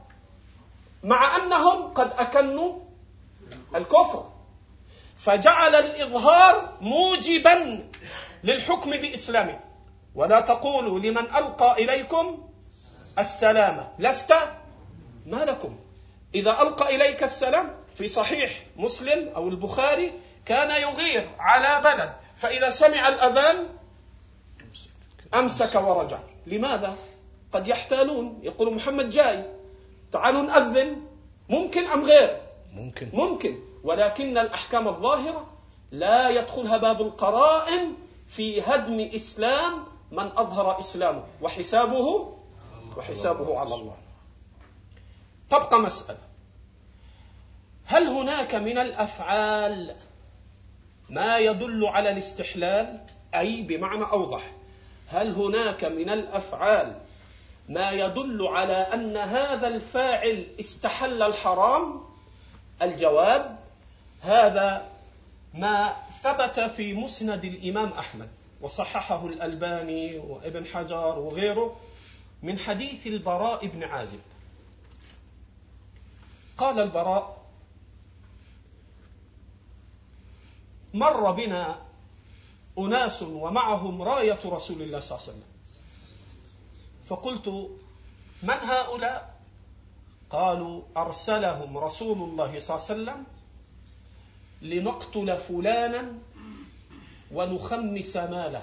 [1.04, 2.78] مع أنهم قد أكنوا
[3.74, 4.30] الكفر.
[5.16, 7.88] فجعل الإظهار موجبا.
[8.44, 9.60] للحكم بإسلامه
[10.14, 12.48] ولا تقولوا لمن ألقى إليكم
[13.18, 13.88] السلام.
[13.98, 14.34] لست؟
[15.26, 15.76] ما لكم.
[16.34, 20.12] إذا ألقى إليك السلام في صحيح مسلم أو البخاري
[20.46, 22.12] كان يغير على بلد.
[22.36, 23.68] فإذا سمع الأذان
[25.34, 26.18] أمسك ورجع.
[26.46, 26.96] لماذا؟
[27.52, 28.40] قد يحتالون.
[28.42, 29.44] يقول محمد جاي.
[30.12, 31.06] تعالوا نأذن.
[31.48, 32.40] ممكن أم غير؟
[32.72, 33.10] ممكن.
[33.12, 33.58] ممكن.
[33.84, 35.46] ولكن الأحكام الظاهرة
[35.90, 37.94] لا يدخلها باب القرائن
[38.36, 42.36] في هدم إسلام من أظهر إسلامه وحسابه؟
[42.96, 43.96] وحسابه على الله.
[45.50, 46.18] تبقى مسألة.
[47.84, 49.96] هل هناك من الأفعال
[51.10, 53.00] ما يدل على الاستحلال؟
[53.34, 54.52] أي بمعنى أوضح.
[55.08, 57.00] هل هناك من الأفعال
[57.68, 62.00] ما يدل على أن هذا الفاعل استحل الحرام؟
[62.82, 63.58] الجواب
[64.20, 64.91] هذا
[65.54, 68.28] ما ثبت في مسند الإمام أحمد
[68.60, 71.76] وصححه الألباني وابن حجر وغيره
[72.42, 74.20] من حديث البراء بن عازب.
[76.58, 77.42] قال البراء
[80.94, 81.78] مر بنا
[82.78, 85.52] أناس ومعهم راية رسول الله صلى الله عليه وسلم.
[87.06, 87.48] فقلت
[88.42, 89.32] من هؤلاء؟
[90.30, 93.26] قالوا أرسلهم رسول الله صلى الله عليه وسلم
[94.62, 96.12] لنقتل فلانا
[97.32, 98.62] ونخمس ماله.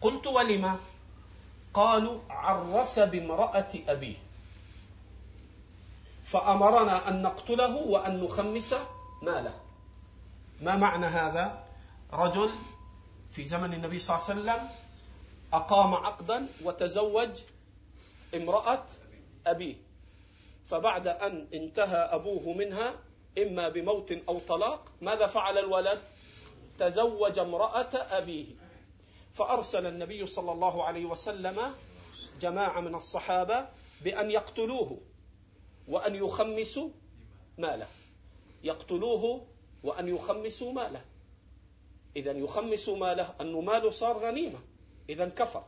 [0.00, 0.76] قلت ولما؟
[1.74, 4.16] قالوا عرس بامرأة أبيه.
[6.24, 8.74] فأمرنا أن نقتله وأن نخمس
[9.22, 9.54] ماله.
[10.62, 11.64] ما معنى هذا؟
[12.12, 12.50] رجل
[13.32, 14.68] في زمن النبي صلى الله عليه وسلم
[15.52, 17.30] أقام عقدا وتزوج
[18.34, 18.84] امرأة
[19.46, 19.76] أبيه.
[20.66, 22.94] فبعد أن انتهى أبوه منها
[23.38, 26.02] إما بموت أو طلاق ماذا فعل الولد؟
[26.78, 28.46] تزوج امرأة أبيه.
[29.32, 31.74] فأرسل النبي صلى الله عليه وسلم
[32.40, 33.68] جماعة من الصحابة
[34.04, 35.00] بأن يقتلوه
[35.88, 36.90] وأن يخمسوا
[37.58, 37.88] ماله.
[38.64, 39.46] يقتلوه
[39.82, 41.04] وأن يخمسوا ماله.
[42.16, 44.58] إذا يخمسوا ماله أنه ماله صار غنيمة.
[45.08, 45.64] إذا كفر.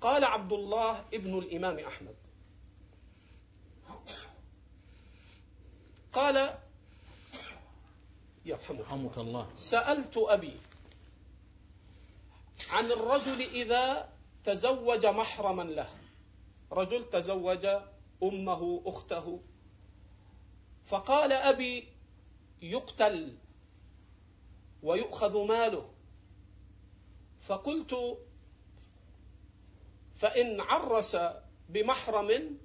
[0.00, 2.16] قال عبد الله ابن الإمام أحمد.
[6.16, 6.58] قال
[8.44, 9.50] يرحمك الله.
[9.56, 10.56] سألت أبي
[12.70, 14.12] عن الرجل إذا
[14.44, 15.90] تزوج محرما له.
[16.72, 17.66] رجل تزوج
[18.22, 19.40] أمه أخته.
[20.86, 21.88] فقال أبي
[22.62, 23.36] يقتل
[24.82, 25.90] ويؤخذ ماله.
[27.40, 28.18] فقلت
[30.14, 31.16] فإن عرس
[31.68, 32.58] بمحرم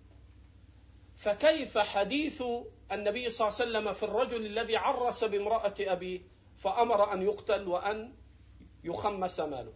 [1.16, 2.44] فكيف حديث
[2.92, 6.22] النبي صلى الله عليه وسلم في الرجل الذي عرس بامرأة أبيه
[6.58, 8.14] فأمر أن يقتل وأن
[8.84, 9.74] يخمس ماله.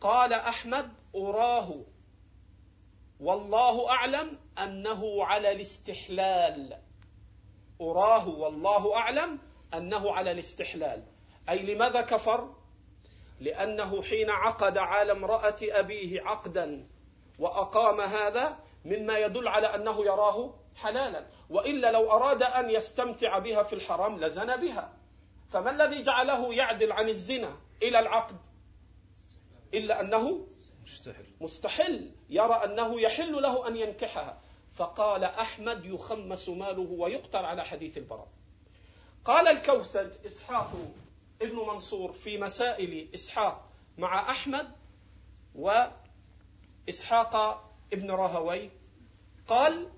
[0.00, 1.84] قال أحمد أراه.
[3.20, 6.78] والله أعلم أنه على الاستحلال.
[7.80, 9.38] أراه والله أعلم
[9.74, 11.04] أنه على الاستحلال.
[11.48, 12.54] أي لماذا كفر؟
[13.40, 16.88] لأنه حين عقد على امرأة أبيه عقدا
[17.38, 21.26] وأقام هذا مما يدل على أنه يراه حلالا.
[21.50, 24.92] وإلا لو أراد أن يستمتع بها في الحرام لزن بها.
[25.48, 28.36] فما الذي جعله يعدل عن الزنا إلى العقد؟
[29.74, 30.46] إلا أنه
[30.82, 34.40] مستحل مستحل يرى أنه يحل له أن ينكحها.
[34.72, 38.28] فقال أحمد يخمس ماله ويقتل على حديث البراء.
[39.24, 40.72] قال الكوسج إسحاق
[41.42, 43.66] ابن منصور في مسائل إسحاق
[43.98, 44.70] مع أحمد
[46.88, 48.70] وإسحاق ابن راهوي
[49.48, 49.90] قال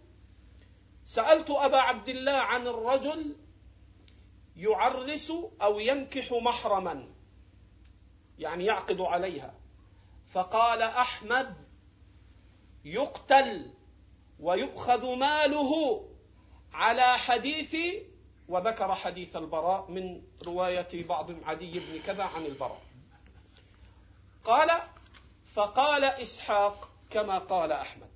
[1.05, 3.37] سألت أبا عبد الله عن الرجل
[4.57, 5.33] يعرس
[5.63, 7.09] أو ينكح محرما
[8.39, 9.55] يعني يعقد عليها
[10.27, 11.57] فقال أحمد
[12.85, 13.71] يقتل
[14.41, 16.05] ويؤخذ ماله
[16.73, 17.77] على حديث
[18.49, 22.83] وذكر حديث البراء من رواية بعض عدي بن كذا عن البراء.
[24.45, 24.71] قال
[25.55, 28.09] فقال إسحاق كما قال أحمد.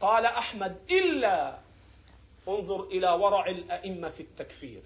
[0.00, 1.58] قال أحمد إلا
[2.48, 4.82] انظر إلى ورع الأئمة في التكفير.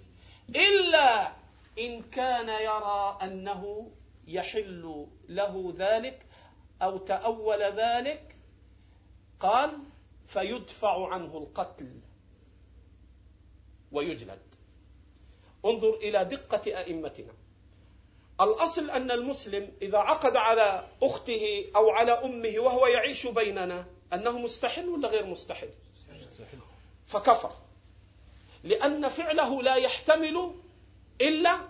[0.49, 1.33] إلا
[1.79, 3.91] إن كان يرى أنه
[4.27, 6.27] يحل له ذلك
[6.83, 8.37] أو تأول ذلك
[9.41, 9.79] قال
[10.27, 12.01] فيدفع عنه القتل
[13.93, 14.55] ويجلد.
[15.65, 17.33] انظر إلى دقة أئمتنا.
[18.45, 24.89] الأصل أن المسلم إذا عقد على أخته أو على أمه وهو يعيش بيننا أنه مستحل
[24.89, 25.71] ولا غير مستحل؟
[27.07, 27.53] فكفر.
[28.65, 30.55] لأن فعله لا يحتمل
[31.21, 31.61] إلا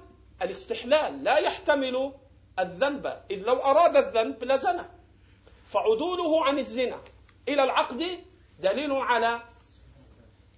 [0.43, 2.13] الاستحلال لا يحتمل
[2.59, 3.07] الذنب.
[3.31, 4.85] إذ لو أراد الذنب لزنى.
[5.69, 7.01] فعدوله عن الزنا.
[7.49, 8.19] إلى العقد
[8.61, 9.43] دليل على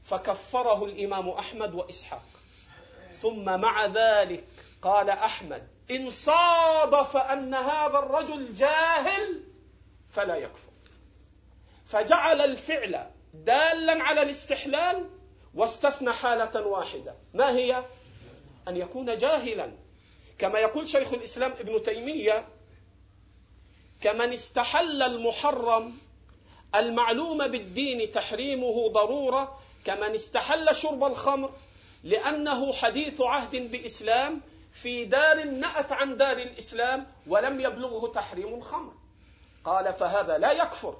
[0.05, 2.25] فكفره الإمام أحمد وإسحاق.
[3.12, 4.45] ثم مع ذلك
[4.83, 9.43] قال أحمد إن صادف أن هذا الرجل جاهل
[10.11, 10.72] فلا يكفر.
[11.87, 15.11] فجعل الفعل دالا على الاستحلال
[15.55, 17.14] واستثنى حالة واحدة.
[17.35, 17.85] ما هي؟
[18.68, 19.72] أن يكون جاهلا.
[20.39, 22.49] كما يقول شيخ الإسلام ابن تيمية
[24.01, 25.99] كمن استحل المحرم
[26.74, 31.51] المعلوم بالدين تحريمه ضرورة كمن استحل شرب الخمر
[32.05, 34.41] لأنه حديث عهد بإسلام
[34.75, 38.93] في دار نأت عن دار الإسلام ولم يبلغه تحريم الخمر.
[39.64, 40.97] قال فهذا لا يكفر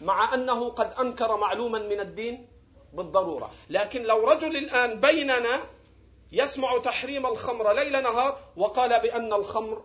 [0.00, 2.48] مع أنه قد أنكر معلوما من الدين
[2.92, 3.50] بالضرورة.
[3.70, 5.64] لكن لو رجل الآن بيننا
[6.32, 9.84] يسمع تحريم الخمر ليل نهار وقال بأن الخمر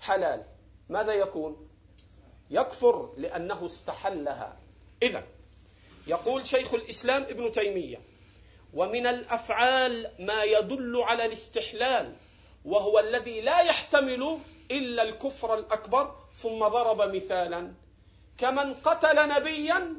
[0.00, 0.44] حلال
[0.88, 1.68] ماذا يكون؟
[2.50, 4.56] يكفر لأنه استحلها.
[5.02, 5.24] إذا
[6.06, 8.00] يقول شيخ الإسلام ابن تيمية
[8.74, 12.16] ومن الأفعال ما يدل على الاستحلال
[12.64, 14.38] وهو الذي لا يحتمل
[14.70, 17.74] إلا الكفر الأكبر ثم ضرب مثالا.
[18.38, 19.94] كمن قتل نبيا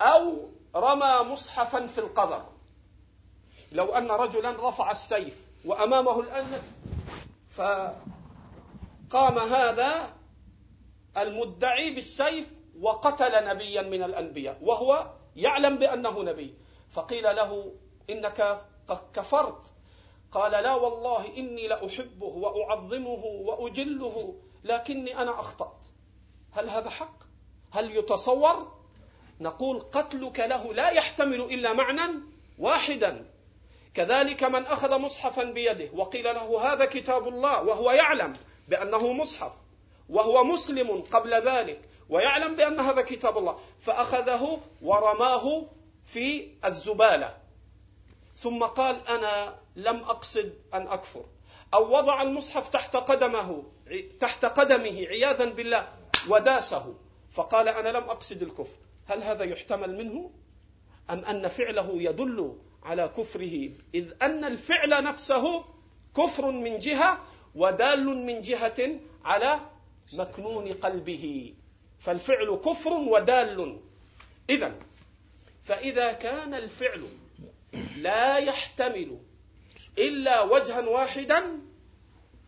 [0.00, 2.48] أو رمى مصحفا في القذر
[3.72, 6.62] لو أن رجلا رفع السيف وأمامه الان
[7.50, 10.14] فقام هذا
[11.16, 16.54] المدعي بالسيف وقتل نبيا من الأنبياء وهو يعلم بأنه نبي.
[16.90, 17.72] فقيل له
[18.10, 18.60] إنك
[19.14, 19.62] كفرت.
[20.36, 24.34] قال لا والله إني لأحبه وأعظمه وأجله
[24.64, 25.84] لكني أنا أخطأت.
[26.52, 27.18] هل هذا حق؟
[27.70, 28.72] هل يتصور؟
[29.40, 32.20] نقول قتلك له لا يحتمل إلا معنى
[32.58, 33.30] واحدا.
[33.94, 38.32] كذلك من أخذ مصحفا بيده وقيل له هذا كتاب الله وهو يعلم
[38.68, 39.52] بأنه مصحف
[40.08, 45.66] وهو مسلم قبل ذلك ويعلم بأن هذا كتاب الله فأخذه ورماه
[46.04, 47.36] في الزبالة.
[48.36, 51.24] ثم قال أنا لم أقصد أن أكفر.
[51.74, 53.62] أو وضع المصحف تحت قدمه
[54.20, 55.88] تحت قدمه عياذا بالله
[56.28, 56.94] وداسه.
[57.30, 58.76] فقال أنا لم أقصد الكفر.
[59.06, 60.30] هل هذا يحتمل منه؟
[61.10, 65.64] أم أن فعله يدل على كفره؟ إذ أن الفعل نفسه
[66.16, 69.60] كفر من جهة ودال من جهة على
[70.12, 71.54] مكنون قلبه.
[71.98, 73.80] فالفعل كفر ودال.
[74.50, 74.74] اذا
[75.62, 77.08] فإذا كان الفعل
[77.96, 79.18] لا يحتمل
[79.98, 81.60] إلا وجها واحدا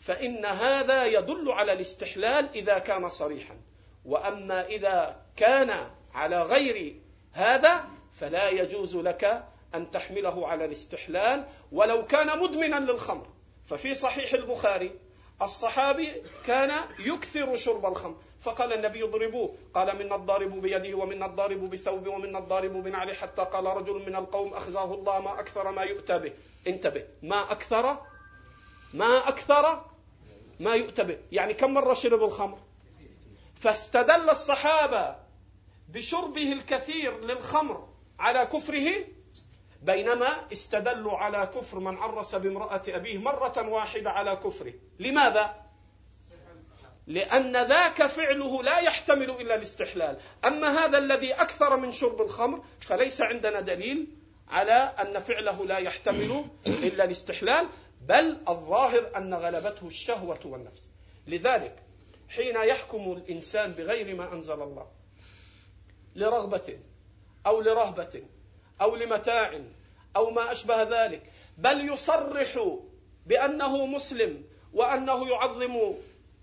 [0.01, 3.61] فإن هذا يدل على الاستحلال إذا كان صريحا.
[4.05, 7.01] وأما إذا كان على غير
[7.33, 9.45] هذا فلا يجوز لك
[9.75, 13.27] أن تحمله على الاستحلال ولو كان مدمنا للخمر.
[13.67, 15.08] ففي صحيح البخاري
[15.43, 18.17] الصحابي كان يكثر شرب الخمر.
[18.41, 19.55] فقال النبي اضربوه.
[19.75, 24.55] قال منا الضارب بيده ومنا الضارب بثوب ومنا الضارب بنعله حتى قال رجل من القوم
[24.55, 26.33] أخزاه الله ما أكثر ما يؤتى به.
[26.67, 27.05] انتبه.
[27.23, 27.99] ما أكثر؟
[28.95, 29.85] ما أكثر
[30.61, 31.19] ما يؤتى به.
[31.33, 32.59] يعني كم مرة شرب الخمر؟
[33.55, 35.17] فاستدل الصحابة
[35.89, 37.89] بشربه الكثير للخمر
[38.19, 39.05] على كفره
[39.83, 44.73] بينما استدلوا على كفر من عرس بامرأة أبيه مرة واحدة على كفره.
[44.99, 45.55] لماذا؟
[47.07, 50.19] لأن ذاك فعله لا يحتمل إلا الاستحلال.
[50.45, 54.07] أما هذا الذي أكثر من شرب الخمر فليس عندنا دليل
[54.49, 57.67] على أن فعله لا يحتمل إلا الاستحلال
[58.01, 60.89] بل الظاهر أن غلبته الشهوة والنفس.
[61.27, 61.83] لذلك
[62.29, 64.87] حين يحكم الإنسان بغير ما أنزل الله
[66.15, 66.79] لرغبة
[67.47, 68.23] أو لرهبة
[68.81, 69.61] أو لمتاع
[70.17, 71.23] أو ما أشبه ذلك
[71.59, 72.79] بل يصرح
[73.27, 75.95] بأنه مسلم وأنه يعظم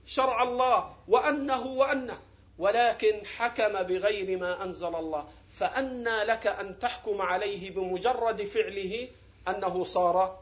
[0.06, 2.18] شرع الله وأنه وأنه
[2.58, 9.08] ولكن حكم بغير ما أنزل الله فأنى لك أن تحكم عليه بمجرد فعله
[9.48, 10.40] أنه صار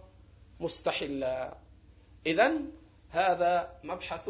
[0.59, 1.53] مستحلا.
[2.25, 2.53] إذا
[3.11, 4.29] هذا مبحث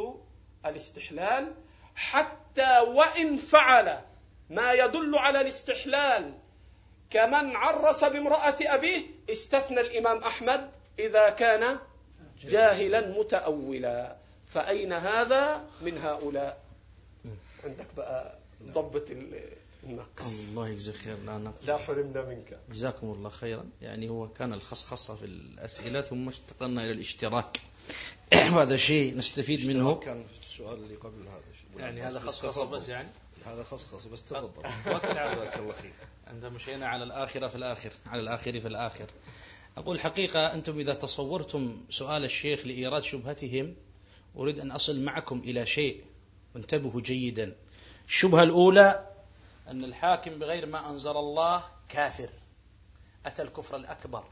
[0.65, 1.53] الاستحلال
[1.95, 3.99] حتى وإن فعل
[4.49, 6.33] ما يدل على الاستحلال
[7.13, 10.69] كمن عرس بامرأة أبيه استثنى الإمام أحمد
[10.99, 11.77] إذا كان
[12.43, 14.15] جاهلا متأولا.
[14.47, 16.63] فأين هذا من هؤلاء؟
[17.63, 19.11] عندك بقى ضبط
[19.83, 20.39] النقص.
[20.39, 21.17] الله يجزيك خير.
[21.25, 22.59] لا نقص لا حرمنا منك.
[22.71, 23.65] جزاكم الله خيرا.
[23.81, 27.61] يعني هو كان الخصخصة في الأسئلة ثم انتقلنا إلى الاشتراك.
[28.53, 29.95] وهذا شيء نستفيد منه.
[29.95, 31.43] كان السؤال اللي قبل هذا
[31.77, 33.09] يعني هذا خصخصة بس يعني؟
[33.45, 34.61] هذا خصخصة بس تفضل.
[34.85, 35.93] جزاك الله خير.
[36.27, 39.05] عندما مشينا على الآخرة في الآخر على الآخر في الآخر.
[39.77, 43.75] أقول حقيقة أنتم إذا تصورتم سؤال الشيخ لإيراد شبهتهم
[44.35, 46.03] أريد أن أصل معكم إلى شيء.
[46.55, 47.55] انتبهوا جيدا.
[48.07, 49.09] الشبهة الأولى
[49.67, 52.29] أن الحاكم بغير ما أنزل الله كافر.
[53.25, 54.23] أتى الكفر الأكبر.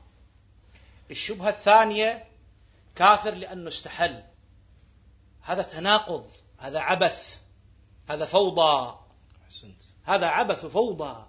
[1.12, 2.28] الشبهة الثانية
[2.96, 4.24] كافر لأنه استحل.
[5.42, 6.26] هذا تناقض
[6.58, 7.40] هذا عبث
[8.10, 9.01] هذا فوضى.
[10.04, 11.26] هذا عبث وفوضى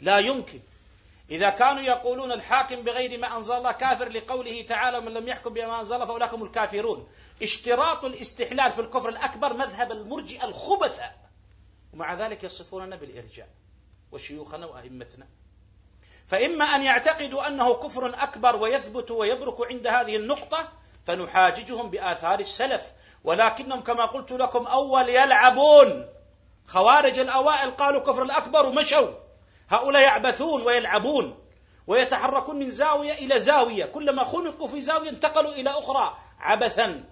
[0.00, 0.60] لا يمكن.
[1.30, 5.80] إذا كانوا يقولون الحاكم بغير ما أنزل الله كافر لقوله تعالى من لم يحكم بما
[5.80, 7.08] أنزل الله فأولئك هم الكافرون.
[7.42, 11.10] اشتراط الاستحلال في الكفر الأكبر مذهب المرجئة الخبثة.
[11.92, 13.48] ومع ذلك يصفوننا بالإرجاء
[14.12, 15.26] وشيوخنا وأئمتنا.
[16.26, 20.72] فإما أن يعتقدوا أنه كفر أكبر ويثبت ويبرك عند هذه النقطة
[21.06, 22.92] فنحاججهم بآثار السلف.
[23.24, 26.08] ولكنهم كما قلت لكم أول يلعبون.
[26.66, 29.08] خوارج الأوائل قالوا كفر الأكبر ومشوا.
[29.68, 31.38] هؤلاء يعبثون ويلعبون
[31.86, 33.84] ويتحركون من زاوية إلى زاوية.
[33.84, 37.04] كلما خنقوا في زاوية انتقلوا إلى أخرى عبثا.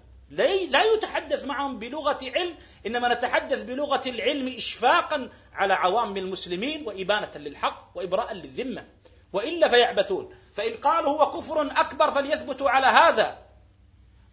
[0.69, 2.55] لا يتحدث معهم بلغة علم
[2.85, 8.85] إنما نتحدث بلغة العلم إشفاقا على عوام المسلمين وإبانة للحق وإبراء للذمة.
[9.33, 10.35] وإلا فيعبثون.
[10.55, 13.37] فإن قالوا هو كفر أكبر فليثبتوا على هذا.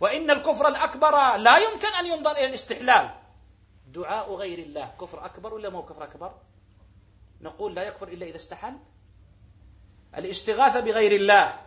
[0.00, 3.10] وإن الكفر الأكبر لا يمكن أن ينظر إلى الاستحلال.
[3.92, 6.32] دعاء غير الله كفر أكبر ولا مو كفر أكبر؟
[7.40, 8.76] نقول لا يكفر إلا إذا استحل
[10.18, 11.60] الاستغاثة بغير الله.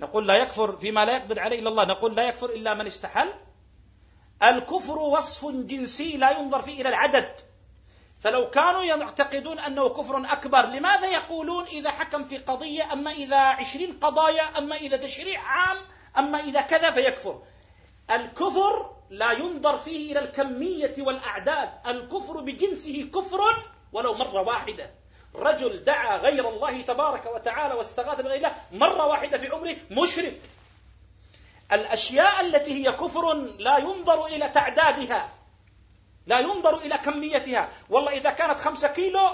[0.00, 1.84] نقول لا يكفر فيما لا يقدر عليه إلا الله.
[1.84, 3.32] نقول لا يكفر إلا من استحل
[4.42, 7.40] الكفر وصف جنسي لا ينظر فيه إلى العدد.
[8.20, 13.98] فلو كانوا يعتقدون أنه كفر أكبر لماذا يقولون إذا حكم في قضية أما إذا عشرين
[13.98, 15.76] قضايا أما إذا تشريع عام
[16.18, 17.42] أما إذا كذا فيكفر؟
[18.10, 21.70] الكفر لا ينظر فيه إلى الكمية والأعداد.
[21.86, 23.40] الكفر بجنسه كفر
[23.92, 24.90] ولو مرة واحدة.
[25.34, 30.40] رجل دعا غير الله تبارك وتعالى واستغاث بغير الله مرة واحدة في عمره مشرك.
[31.72, 35.28] الأشياء التي هي كفر لا ينظر إلى تعدادها
[36.26, 37.68] لا ينظر إلى كميتها.
[37.88, 39.30] والله إذا كانت خمسة كيلو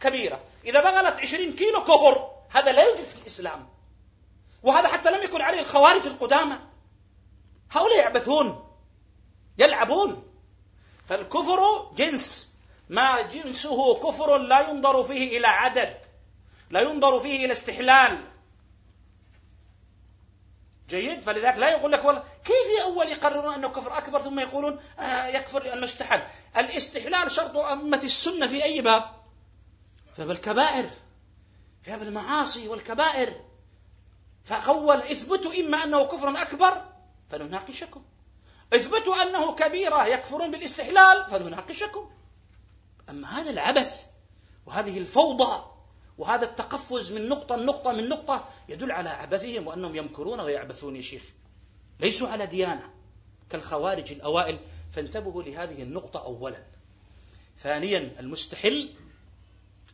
[0.00, 2.30] كبيرة إذا بغلت عشرين كيلو كفر.
[2.50, 3.68] هذا لا يوجد في الإسلام
[4.62, 6.58] وهذا حتى لم يكن عليه الخوارج القدامى.
[7.70, 8.63] هؤلاء يعبثون.
[9.58, 10.24] يلعبون.
[11.04, 12.54] فالكفر جنس.
[12.88, 15.96] ما جنسه كفر لا ينظر فيه إلى عدد
[16.70, 18.18] لا ينظر فيه إلى استحلال.
[20.88, 25.26] جيد؟ فلذلك لا يقول لك والله كيف أول يقررون أنه كفر؟ أكبر ثم يقولون آه
[25.26, 26.22] يكفر لأنه استحل.
[26.56, 29.02] الاستحلال شرط أمة السنة في أي باب؟
[30.16, 30.90] في باب الكبائر.
[31.82, 33.40] في باب المعاصي والكبائر.
[34.44, 36.82] فأول إثبتوا إما أنه كفر أكبر
[37.30, 38.04] فنناقشكم
[38.76, 42.10] اثبتوا أنه كبيرة يكفرون بالاستحلال فنناقشكم
[43.10, 44.06] أما هذا العبث
[44.66, 45.64] وهذه الفوضى
[46.18, 51.22] وهذا التقفز من نقطة لنقطة من نقطة يدل على عبثهم وأنهم يمكرون ويعبثون يا شيخ.
[52.00, 52.90] ليسوا على ديانة
[53.50, 54.60] كالخوارج الأوائل.
[54.92, 56.64] فانتبهوا لهذه النقطة أولا.
[57.58, 58.94] ثانيا المستحل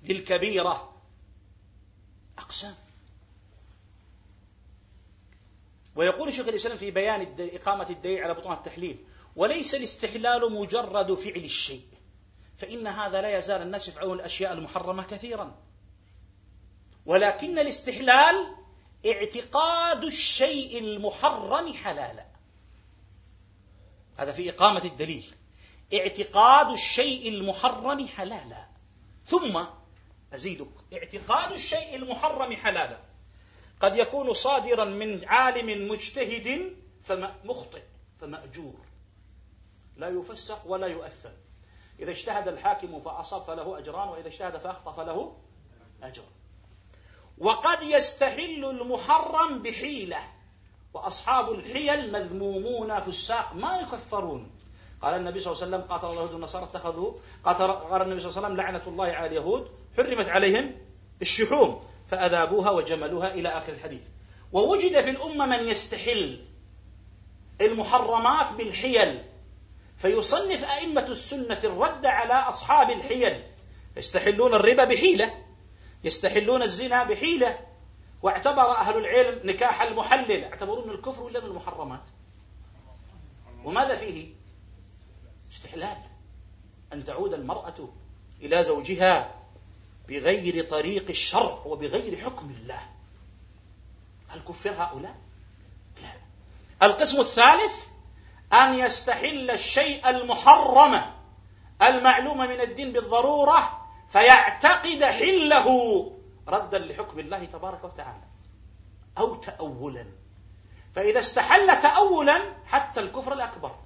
[0.03, 0.93] للكبيرة.
[2.39, 2.75] أقسام.
[6.01, 9.05] ويقول شيخ الإسلام في بيان إقامة الدليل على بطلان التحليل
[9.37, 11.85] وليس الاستحلال مجرد فعل الشيء
[12.57, 15.59] فإن هذا لا يزال الناس يفعلون الأشياء المحرمة كثيرا.
[17.07, 18.57] ولكن الاستحلال
[19.07, 22.27] اعتقاد الشيء المحرم حلالا.
[24.17, 25.35] هذا في إقامة الدليل.
[25.95, 28.69] اعتقاد الشيء المحرم حلالا.
[29.27, 29.65] ثم
[30.33, 33.10] أزيدك اعتقاد الشيء المحرم حلالا.
[33.81, 37.83] قد يكون صادرا من عالم مجتهد فمخطئ
[38.21, 38.75] فمأجور.
[39.97, 41.33] لا يفسق ولا يؤثر.
[42.01, 45.37] إذا اجتهد الحاكم فأصاب فله أجران وإذا اجتهد فأخطأ فله
[46.03, 46.23] أجر.
[47.39, 50.19] وقد يستحل المحرم بحيلة
[50.95, 54.51] وأصحاب الحيل مذمومون في الساق ما يكفرون.
[55.03, 57.13] قال النبي صلى الله عليه وسلم قاتل الله اليهود والنصارى اتخذوا
[57.45, 60.79] قال النبي صلى الله عليه وسلم لعنة الله على اليهود حرمت عليهم
[61.23, 61.85] الشحوم.
[62.11, 64.03] فأذابوها وجملوها إلى آخر الحديث.
[64.53, 66.45] ووجد في الأمة من يستحل
[67.61, 69.23] المحرمات بالحيل
[69.99, 73.43] فيصنف أئمة السنة الرد على أصحاب الحيل.
[73.97, 75.45] يستحلون الربا بحيلة
[76.05, 77.59] يستحلون الزنا بحيلة
[78.23, 80.45] واعتبر أهل العلم نكاح المحلل.
[80.45, 82.03] اعتبروه من الكفر ولا من المحرمات.
[83.65, 84.29] وماذا فيه؟
[85.53, 85.97] استحلال.
[86.93, 87.89] أن تعود المرأة
[88.43, 89.40] إلى زوجها.
[90.09, 92.81] بغير طريق الشرع وبغير حكم الله.
[94.29, 95.15] هل كفر هؤلاء؟
[96.03, 96.13] لا.
[96.87, 97.87] القسم الثالث
[98.53, 101.03] أن يستحل الشيء المحرم
[101.83, 105.67] المعلوم من الدين بالضرورة فيعتقد حله
[106.49, 108.25] ردا لحكم الله تبارك وتعالى
[109.19, 110.07] أو تأولا.
[110.95, 113.77] فإذا استحل تأولا حتى الكفر الأكبر.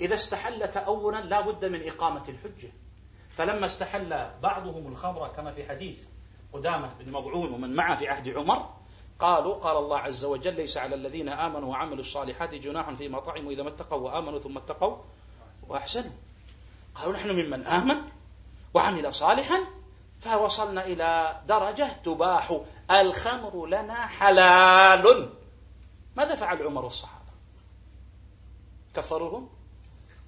[0.00, 2.72] إذا استحل تأولا لا بد من إقامة الحجة.
[3.40, 5.98] فلما استحل بعضهم الخمر كما في حديث
[6.52, 8.70] قدامة بن مضعون ومن معه في عهد عمر
[9.20, 13.62] قالوا قال الله عز وجل ليس على الذين آمنوا وعملوا الصالحات جناح فيما طعموا إذا
[13.62, 14.96] ما اتقوا وآمنوا ثم اتقوا
[15.68, 16.10] وأحسنوا.
[16.94, 17.96] قالوا نحن ممن آمن
[18.74, 19.60] وعمل صالحا
[20.20, 22.60] فوصلنا إلى درجة تباح.
[22.90, 25.30] الخمر لنا حلال.
[26.16, 27.30] ماذا فعل عمر والصحابة
[28.94, 29.48] كفروهم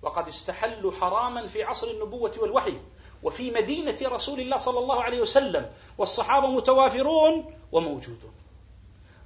[0.03, 2.79] وقد استحلوا حراما في عصر النبوة والوحي.
[3.23, 8.35] وفي مدينة رسول الله صلى الله عليه وسلم والصحابة متوافرون وموجودون.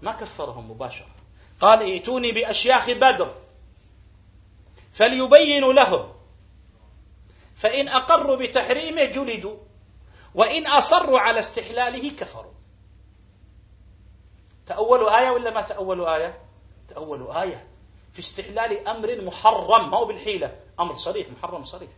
[0.03, 1.09] ما كفرهم مباشرة.
[1.61, 3.35] قال ائتوني بأشياخ بدر
[4.93, 6.13] فليبينوا لهم.
[7.57, 9.57] فإن أقروا بتحريمه جلدوا
[10.35, 12.53] وإن أصروا على استحلاله كفروا.
[14.67, 16.41] تأولوا آية ولا ما تأولوا آية؟
[16.89, 17.67] تأولوا آية.
[18.13, 20.61] في استحلال أمر محرم ما هو بالحيلة.
[20.81, 21.91] أمر صريح محرم صريح.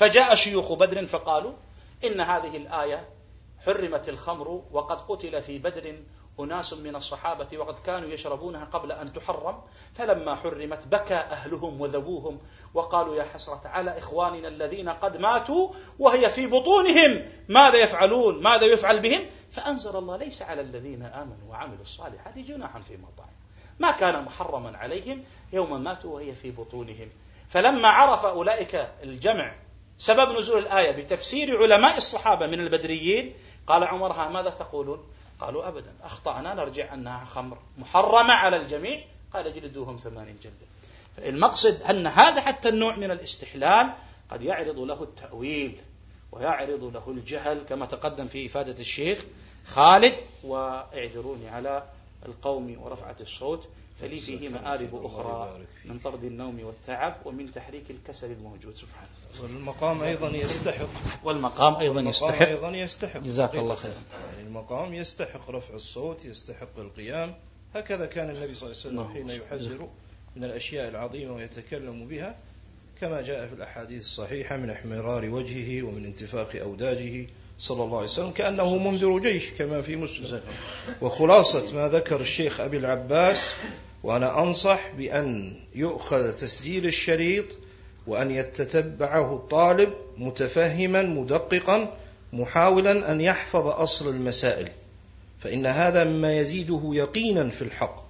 [0.00, 1.52] فجاء شيوخ بدر فقالوا
[2.04, 3.08] إن هذه الآية
[3.66, 5.96] حرمت الخمر وقد قتل في بدر
[6.40, 9.62] أناس من الصحابة وقد كانوا يشربونها قبل أن تحرم
[9.94, 12.38] فلما حرمت بكى أهلهم وذبوهم
[12.74, 15.68] وقالوا يا حسرة على إخواننا الذين قد ماتوا
[15.98, 21.82] وهي في بطونهم ماذا يفعلون؟ ماذا يفعل بهم؟ فأنزل الله ليس على الذين آمنوا وعملوا
[21.82, 23.34] الصالحات جناحا في مطاعم
[23.78, 27.08] ما كان محرما عليهم يوم ماتوا وهي في بطونهم.
[27.48, 29.54] فلما عرف أولئك الجمع
[30.00, 33.34] سبب نزول الآية بتفسير علماء الصحابة من البدريين.
[33.66, 35.04] قال عمر ها ماذا تقولون؟
[35.40, 39.04] قالوا أبدا أخطأنا نرجع أنها خمر محرمة على الجميع.
[39.34, 43.92] قال جلدوهم ثمانين جلدة المقصد أن هذا حتى النوع من الاستحلال
[44.30, 45.80] قد يعرض له التأويل
[46.32, 49.24] ويعرض له الجهل كما تقدم في إفادة الشيخ
[49.66, 50.14] خالد.
[50.44, 51.84] وإعذروني على
[52.26, 53.68] القوم ورفعة الصوت.
[54.00, 58.74] فلي فيه مآرب أخرى من طرد النوم والتعب ومن تحريك الكسل الموجود.
[58.74, 59.08] سبحانه.
[59.42, 60.88] والمقام أيضا يستحق.
[61.24, 62.48] والمقام أيضا يستحق.
[62.48, 63.20] أيضا يستحق.
[63.20, 64.02] جزاك الله خيرا.
[64.34, 67.34] يعني المقام يستحق رفع الصوت يستحق القيام.
[67.74, 69.12] هكذا كان النبي صلى الله عليه وسلم نعم.
[69.12, 69.88] حين يحذر
[70.36, 72.36] من الأشياء العظيمة ويتكلم بها.
[73.00, 77.26] كما جاء في الأحاديث الصحيحة من احمرار وجهه ومن انتفاخ أوداجه
[77.58, 80.40] صلى الله عليه وسلم كأنه منذر جيش كما في مسلم.
[81.02, 83.54] وخلاصة ما ذكر الشيخ أبي العباس
[84.02, 87.44] وأنا أنصح بأن يؤخذ تسجيل الشريط
[88.06, 91.96] وأن يتتبعه الطالب متفهما مدققا
[92.32, 94.68] محاولا أن يحفظ أصل المسائل
[95.40, 98.04] فإن هذا مما يزيده يقينا في الحق.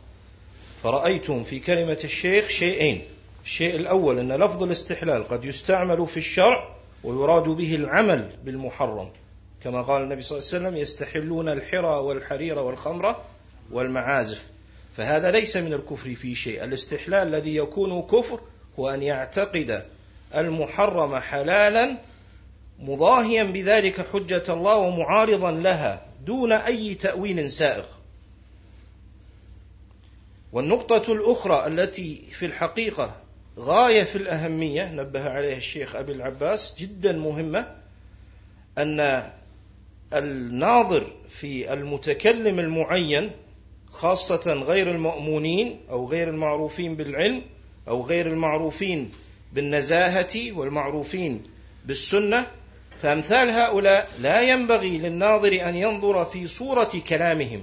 [0.83, 3.03] فرأيتم في كلمة الشيخ شيئين.
[3.45, 9.09] الشيء الأول أن لفظ الاستحلال قد يستعمل في الشرع ويراد به العمل بالمحرم.
[9.65, 13.17] كما قال النبي صلى الله عليه وسلم يستحلون الحرى والحرير والخمر
[13.73, 14.47] والمعازف.
[14.97, 16.65] فهذا ليس من الكفر في شيء.
[16.65, 18.41] الاستحلال الذي يكون كفر
[18.79, 19.85] هو أن يعتقد
[20.35, 21.97] المحرم حلالا
[22.79, 27.85] مضاهيا بذلك حجة الله ومعارضا لها دون أي تأويل سائغ.
[30.53, 33.17] والنقطة الأخرى التي في الحقيقة
[33.59, 37.77] غاية في الأهمية نبه عليها الشيخ أبي العباس جدا مهمة
[38.79, 39.31] أن
[40.15, 43.31] الناظر في المتكلم المعين
[43.93, 47.43] خاصة غير المأمونين أو غير المعروفين بالعلم
[47.89, 49.13] أو غير المعروفين
[49.53, 51.43] بالنزاهة والمعروفين
[51.85, 52.47] بالسنة
[53.03, 57.63] فأمثال هؤلاء لا ينبغي للناظر أن ينظر في صورة كلامهم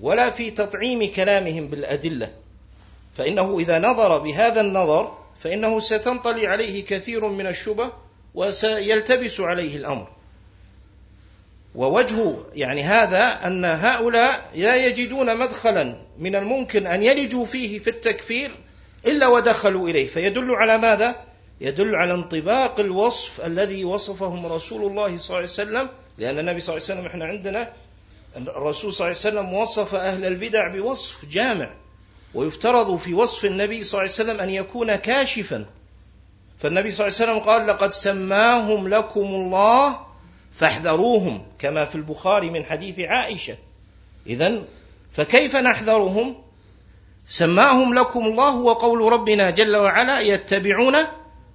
[0.00, 2.30] ولا في تطعيم كلامهم بالأدلة.
[3.14, 7.92] فإنه إذا نظر بهذا النظر فإنه ستنطلي عليه كثير من الشبه
[8.34, 10.08] وسيلتبس عليه الأمر.
[11.74, 18.50] ووجه يعني هذا أن هؤلاء لا يجدون مدخلا من الممكن أن يلجوا فيه في التكفير
[19.06, 21.16] إلا ودخلوا إليه فيدل على ماذا؟
[21.60, 25.88] يدل على انطباق الوصف الذي وصفهم رسول الله صلى الله عليه وسلم
[26.18, 27.72] لأن النبي صلى الله عليه وسلم إحنا عندنا
[28.36, 31.70] الرسول صلى الله عليه وسلم وصف أهل البدع بوصف جامع
[32.34, 35.66] ويفترض في وصف النبي صلى الله عليه وسلم أن يكون كاشفا
[36.58, 40.00] فالنبي صلى الله عليه وسلم قال لقد سماهم لكم الله
[40.52, 43.56] فاحذروهم كما في البخاري من حديث عائشة.
[44.26, 44.62] إذا
[45.10, 46.36] فكيف نحذرهم؟
[47.26, 50.96] سماهم لكم الله وقول ربنا جل وعلا يتبعون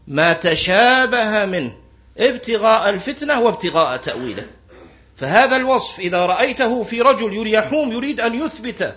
[0.08, 1.76] ما تشابه منه
[2.18, 4.46] ابتغاء الفتنة وابتغاء تأويله.
[5.16, 8.96] فهذا الوصف إذا رأيته في رجل يحوم يريد أن يثبت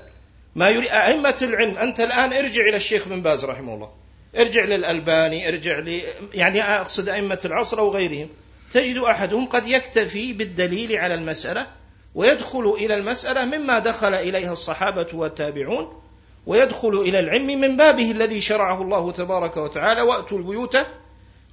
[0.54, 3.90] ما يريد أئمة العلم أنت الآن ارجع إلى الشيخ بن باز رحمه الله.
[4.38, 6.00] ارجع للألباني ارجع ل
[6.34, 8.28] يعني أقصد أئمة العصر أو غيرهم
[8.72, 11.66] تجد أحدهم قد يكتفي بالدليل على المسألة
[12.14, 16.00] ويدخل إلى المسألة مما دخل إليها الصحابة والتابعون
[16.46, 20.78] ويدخل إلى العلم من بابه الذي شرعه الله تبارك وتعالى وأتوا البيوت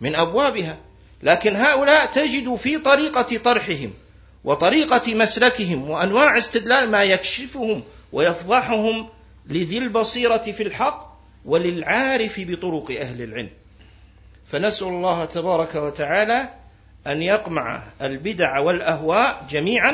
[0.02, 0.78] من أبوابها.
[1.24, 3.94] لكن هؤلاء تجد في طريقة طرحهم
[4.44, 7.84] وطريقة مسلكهم وأنواع استدلال ما يكشفهم
[8.14, 9.10] ويفضحهم
[9.48, 13.50] لذي البصيرة في الحق وللعارف بطرق أهل العلم.
[14.46, 16.50] فنسأل الله تبارك وتعالى
[17.08, 19.92] أن يقمع البدع والأهواء جميعا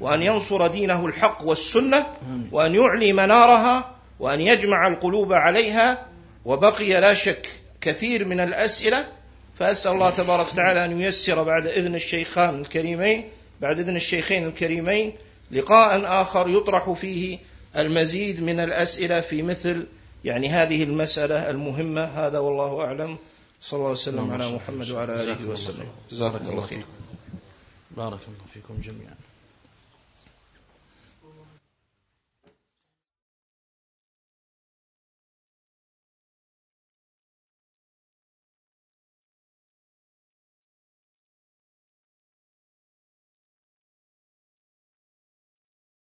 [0.00, 2.06] وأن ينصر دينه الحق والسنة
[2.52, 6.06] وأن يعلي منارها وأن يجمع القلوب عليها
[6.44, 7.48] وبقي لا شك
[7.80, 9.06] كثير من الأسئلة.
[9.58, 13.28] فأسأل الله تبارك وتعالى أن ييسر بعد إذن الشيخان الكريمين
[13.60, 15.12] بعد إذن الشيخين الكريمين
[15.50, 17.38] لقاء آخر يطرح فيه
[17.76, 19.86] المزيد من الأسئلة في مثل
[20.24, 22.04] يعني هذه المسألة المهمة.
[22.04, 23.16] هذا والله أعلم.
[23.60, 25.88] صلى الله وسلم على محمد وعلى آله وسلم.
[26.10, 26.84] جزاك الله خير.
[27.96, 29.15] بارك الله فيكم جميعا.